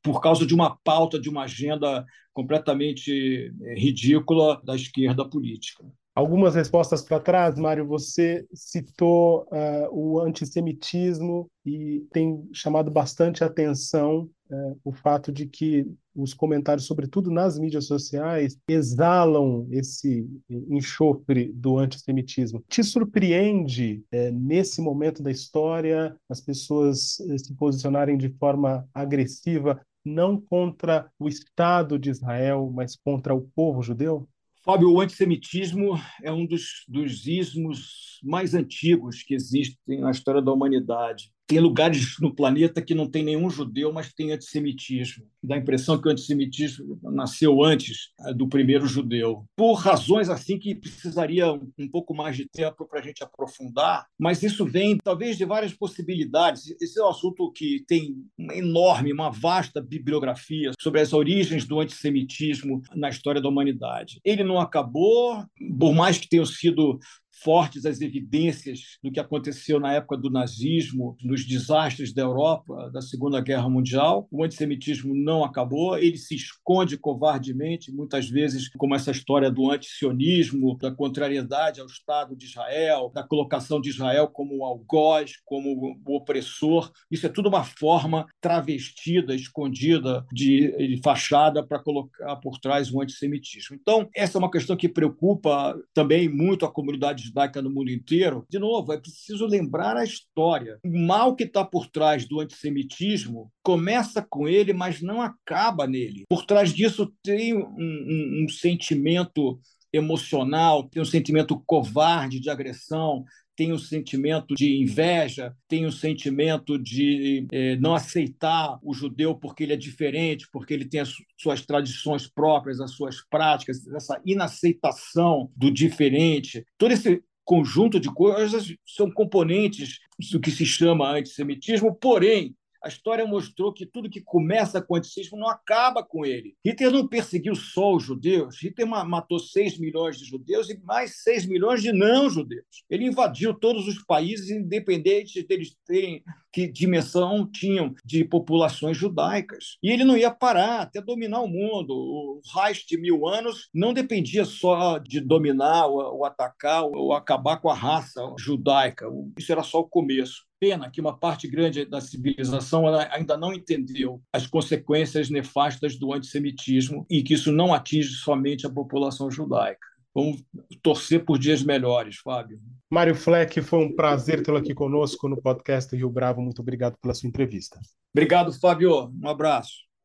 por 0.02 0.20
causa 0.20 0.46
de 0.46 0.54
uma 0.54 0.76
pauta, 0.84 1.18
de 1.18 1.28
uma 1.28 1.44
agenda 1.44 2.04
completamente 2.32 3.52
eh, 3.62 3.74
ridícula 3.74 4.60
da 4.64 4.74
esquerda 4.74 5.28
política. 5.28 5.84
Algumas 6.14 6.54
respostas 6.54 7.00
para 7.00 7.18
trás, 7.18 7.58
Mário, 7.58 7.86
você 7.86 8.46
citou 8.52 9.48
uh, 9.50 9.88
o 9.90 10.20
antissemitismo 10.20 11.50
e 11.64 12.06
tem 12.12 12.46
chamado 12.52 12.90
bastante 12.90 13.42
atenção 13.42 14.28
uh, 14.50 14.78
o 14.84 14.92
fato 14.92 15.32
de 15.32 15.46
que 15.46 15.90
os 16.14 16.34
comentários, 16.34 16.86
sobretudo 16.86 17.30
nas 17.30 17.58
mídias 17.58 17.86
sociais, 17.86 18.58
exalam 18.68 19.66
esse 19.70 20.28
enxofre 20.50 21.50
do 21.54 21.78
antissemitismo. 21.78 22.62
Te 22.68 22.84
surpreende, 22.84 24.04
uh, 24.12 24.30
nesse 24.34 24.82
momento 24.82 25.22
da 25.22 25.30
história, 25.30 26.14
as 26.28 26.42
pessoas 26.42 27.16
se 27.38 27.54
posicionarem 27.54 28.18
de 28.18 28.28
forma 28.38 28.86
agressiva, 28.92 29.80
não 30.04 30.38
contra 30.38 31.10
o 31.18 31.26
Estado 31.26 31.98
de 31.98 32.10
Israel, 32.10 32.70
mas 32.70 32.96
contra 32.96 33.34
o 33.34 33.48
povo 33.54 33.82
judeu? 33.82 34.28
Fábio, 34.64 34.92
o 34.92 35.00
antissemitismo 35.00 36.00
é 36.22 36.30
um 36.30 36.46
dos, 36.46 36.84
dos 36.86 37.26
ismos 37.26 38.20
mais 38.22 38.54
antigos 38.54 39.24
que 39.24 39.34
existem 39.34 40.00
na 40.00 40.12
história 40.12 40.40
da 40.40 40.52
humanidade 40.52 41.32
tem 41.52 41.60
lugares 41.60 42.16
no 42.18 42.34
planeta 42.34 42.80
que 42.80 42.94
não 42.94 43.06
tem 43.06 43.22
nenhum 43.22 43.50
judeu, 43.50 43.92
mas 43.92 44.10
tem 44.10 44.32
antissemitismo. 44.32 45.26
Dá 45.42 45.56
a 45.56 45.58
impressão 45.58 46.00
que 46.00 46.08
o 46.08 46.10
antissemitismo 46.10 46.98
nasceu 47.02 47.62
antes 47.62 48.08
eh, 48.20 48.32
do 48.32 48.48
primeiro 48.48 48.86
judeu. 48.86 49.44
Por 49.54 49.74
razões 49.74 50.30
assim 50.30 50.58
que 50.58 50.74
precisaria 50.74 51.52
um 51.52 51.88
pouco 51.90 52.14
mais 52.14 52.38
de 52.38 52.48
tempo 52.48 52.88
para 52.88 53.00
a 53.00 53.02
gente 53.02 53.22
aprofundar, 53.22 54.06
mas 54.18 54.42
isso 54.42 54.64
vem 54.64 54.96
talvez 54.96 55.36
de 55.36 55.44
várias 55.44 55.74
possibilidades. 55.74 56.74
Esse 56.80 56.98
é 56.98 57.04
um 57.04 57.10
assunto 57.10 57.52
que 57.52 57.84
tem 57.86 58.16
uma 58.38 58.54
enorme, 58.56 59.12
uma 59.12 59.28
vasta 59.28 59.78
bibliografia 59.78 60.70
sobre 60.80 61.02
as 61.02 61.12
origens 61.12 61.66
do 61.66 61.80
antissemitismo 61.80 62.80
na 62.94 63.10
história 63.10 63.42
da 63.42 63.48
humanidade. 63.50 64.20
Ele 64.24 64.42
não 64.42 64.58
acabou, 64.58 65.44
por 65.78 65.92
mais 65.92 66.16
que 66.16 66.30
tenham 66.30 66.46
sido 66.46 66.98
fortes 67.42 67.84
as 67.84 68.00
evidências 68.00 68.98
do 69.02 69.10
que 69.10 69.20
aconteceu 69.20 69.80
na 69.80 69.92
época 69.92 70.16
do 70.16 70.30
nazismo, 70.30 71.16
nos 71.22 71.44
desastres 71.44 72.12
da 72.12 72.22
Europa, 72.22 72.90
da 72.90 73.00
Segunda 73.00 73.40
Guerra 73.40 73.68
Mundial. 73.68 74.28
O 74.30 74.44
antissemitismo 74.44 75.14
não 75.14 75.44
acabou, 75.44 75.96
ele 75.98 76.16
se 76.16 76.34
esconde 76.34 76.96
covardemente, 76.96 77.92
muitas 77.92 78.28
vezes, 78.28 78.68
como 78.76 78.94
essa 78.94 79.10
história 79.10 79.50
do 79.50 79.70
antisionismo, 79.70 80.76
da 80.78 80.90
contrariedade 80.90 81.80
ao 81.80 81.86
Estado 81.86 82.36
de 82.36 82.46
Israel, 82.46 83.10
da 83.14 83.22
colocação 83.22 83.80
de 83.80 83.90
Israel 83.90 84.28
como 84.28 84.64
algoz, 84.64 85.32
como 85.44 85.98
o 86.06 86.16
opressor. 86.16 86.90
Isso 87.10 87.26
é 87.26 87.28
tudo 87.28 87.48
uma 87.48 87.64
forma 87.64 88.26
travestida, 88.40 89.34
escondida 89.34 90.24
de, 90.32 90.70
de 90.76 91.00
fachada 91.02 91.66
para 91.66 91.78
colocar 91.78 92.36
por 92.36 92.58
trás 92.58 92.92
o 92.92 93.00
antissemitismo. 93.00 93.76
Então, 93.80 94.08
essa 94.14 94.36
é 94.36 94.40
uma 94.40 94.50
questão 94.50 94.76
que 94.76 94.88
preocupa 94.88 95.76
também 95.94 96.28
muito 96.28 96.64
a 96.64 96.70
comunidade 96.70 97.31
judaica 97.32 97.62
no 97.62 97.70
mundo 97.70 97.90
inteiro, 97.90 98.46
de 98.48 98.58
novo, 98.58 98.92
é 98.92 98.98
preciso 98.98 99.46
lembrar 99.46 99.96
a 99.96 100.04
história. 100.04 100.78
O 100.84 101.06
mal 101.06 101.34
que 101.34 101.44
está 101.44 101.64
por 101.64 101.86
trás 101.86 102.28
do 102.28 102.40
antissemitismo 102.40 103.50
começa 103.62 104.24
com 104.28 104.46
ele, 104.46 104.74
mas 104.74 105.00
não 105.00 105.22
acaba 105.22 105.86
nele. 105.86 106.24
Por 106.28 106.44
trás 106.44 106.72
disso 106.74 107.10
tem 107.22 107.54
um, 107.54 107.64
um, 107.64 108.44
um 108.44 108.48
sentimento 108.48 109.58
emocional, 109.92 110.88
tem 110.88 111.02
um 111.02 111.06
sentimento 111.06 111.62
covarde 111.66 112.40
de 112.40 112.48
agressão, 112.48 113.24
tem 113.62 113.72
um 113.72 113.78
sentimento 113.78 114.56
de 114.56 114.82
inveja, 114.82 115.54
tem 115.68 115.86
um 115.86 115.90
sentimento 115.92 116.76
de 116.76 117.46
eh, 117.52 117.76
não 117.76 117.94
aceitar 117.94 118.76
o 118.82 118.92
judeu 118.92 119.36
porque 119.36 119.62
ele 119.62 119.72
é 119.72 119.76
diferente, 119.76 120.48
porque 120.52 120.74
ele 120.74 120.84
tem 120.84 120.98
as 120.98 121.14
suas 121.38 121.64
tradições 121.64 122.26
próprias, 122.26 122.80
as 122.80 122.90
suas 122.90 123.24
práticas, 123.30 123.86
essa 123.94 124.20
inaceitação 124.26 125.48
do 125.56 125.70
diferente. 125.70 126.66
Todo 126.76 126.90
esse 126.90 127.22
conjunto 127.44 128.00
de 128.00 128.12
coisas 128.12 128.74
são 128.84 129.08
componentes 129.08 130.00
do 130.32 130.40
que 130.40 130.50
se 130.50 130.66
chama 130.66 131.16
antissemitismo, 131.16 131.94
porém, 131.94 132.56
a 132.82 132.88
história 132.88 133.26
mostrou 133.26 133.72
que 133.72 133.86
tudo 133.86 134.10
que 134.10 134.20
começa 134.20 134.82
com 134.82 134.94
o 134.94 134.96
antissemitismo 134.96 135.38
não 135.38 135.48
acaba 135.48 136.02
com 136.02 136.26
ele. 136.26 136.56
Hitler 136.64 136.90
não 136.90 137.06
perseguiu 137.06 137.54
só 137.54 137.94
os 137.94 138.02
judeus, 138.02 138.60
Hitler 138.60 138.88
matou 138.88 139.38
6 139.38 139.78
milhões 139.78 140.18
de 140.18 140.24
judeus 140.24 140.68
e 140.68 140.78
mais 140.82 141.22
6 141.22 141.46
milhões 141.46 141.82
de 141.82 141.92
não-judeus. 141.92 142.84
Ele 142.90 143.06
invadiu 143.06 143.54
todos 143.54 143.86
os 143.86 144.02
países, 144.04 144.50
independente 144.50 145.42
deles 145.46 145.76
terem 145.86 146.22
que 146.52 146.66
dimensão 146.66 147.48
tinham 147.50 147.94
de 148.04 148.24
populações 148.24 148.96
judaicas. 148.96 149.78
E 149.82 149.90
ele 149.90 150.04
não 150.04 150.16
ia 150.16 150.30
parar 150.30 150.82
até 150.82 151.00
dominar 151.00 151.40
o 151.40 151.48
mundo. 151.48 151.94
O 151.94 152.40
Reich 152.54 152.86
de 152.86 152.98
mil 152.98 153.26
anos 153.26 153.70
não 153.72 153.94
dependia 153.94 154.44
só 154.44 154.98
de 154.98 155.20
dominar 155.20 155.86
ou 155.86 156.24
atacar 156.24 156.84
ou 156.84 157.14
acabar 157.14 157.56
com 157.58 157.70
a 157.70 157.74
raça 157.74 158.20
judaica. 158.38 159.06
Isso 159.38 159.50
era 159.50 159.62
só 159.62 159.80
o 159.80 159.88
começo 159.88 160.42
pena 160.62 160.88
que 160.88 161.00
uma 161.00 161.18
parte 161.18 161.48
grande 161.48 161.84
da 161.84 162.00
civilização 162.00 162.84
ainda 163.10 163.36
não 163.36 163.52
entendeu 163.52 164.22
as 164.32 164.46
consequências 164.46 165.28
nefastas 165.28 165.98
do 165.98 166.12
antissemitismo 166.12 167.04
e 167.10 167.20
que 167.20 167.34
isso 167.34 167.50
não 167.50 167.74
atinge 167.74 168.10
somente 168.10 168.64
a 168.64 168.70
população 168.70 169.28
judaica. 169.28 169.84
Vamos 170.14 170.44
torcer 170.80 171.24
por 171.24 171.36
dias 171.36 171.64
melhores, 171.64 172.18
Fábio. 172.18 172.60
Mário 172.88 173.16
Fleck, 173.16 173.60
foi 173.60 173.80
um 173.80 173.96
prazer 173.96 174.40
tê-lo 174.40 174.58
aqui 174.58 174.72
conosco 174.72 175.28
no 175.28 175.42
podcast 175.42 175.96
Rio 175.96 176.08
Bravo. 176.08 176.40
Muito 176.40 176.62
obrigado 176.62 176.96
pela 177.02 177.12
sua 177.12 177.28
entrevista. 177.28 177.80
Obrigado, 178.14 178.52
Fábio. 178.52 179.12
Um 179.20 179.28
abraço. 179.28 179.91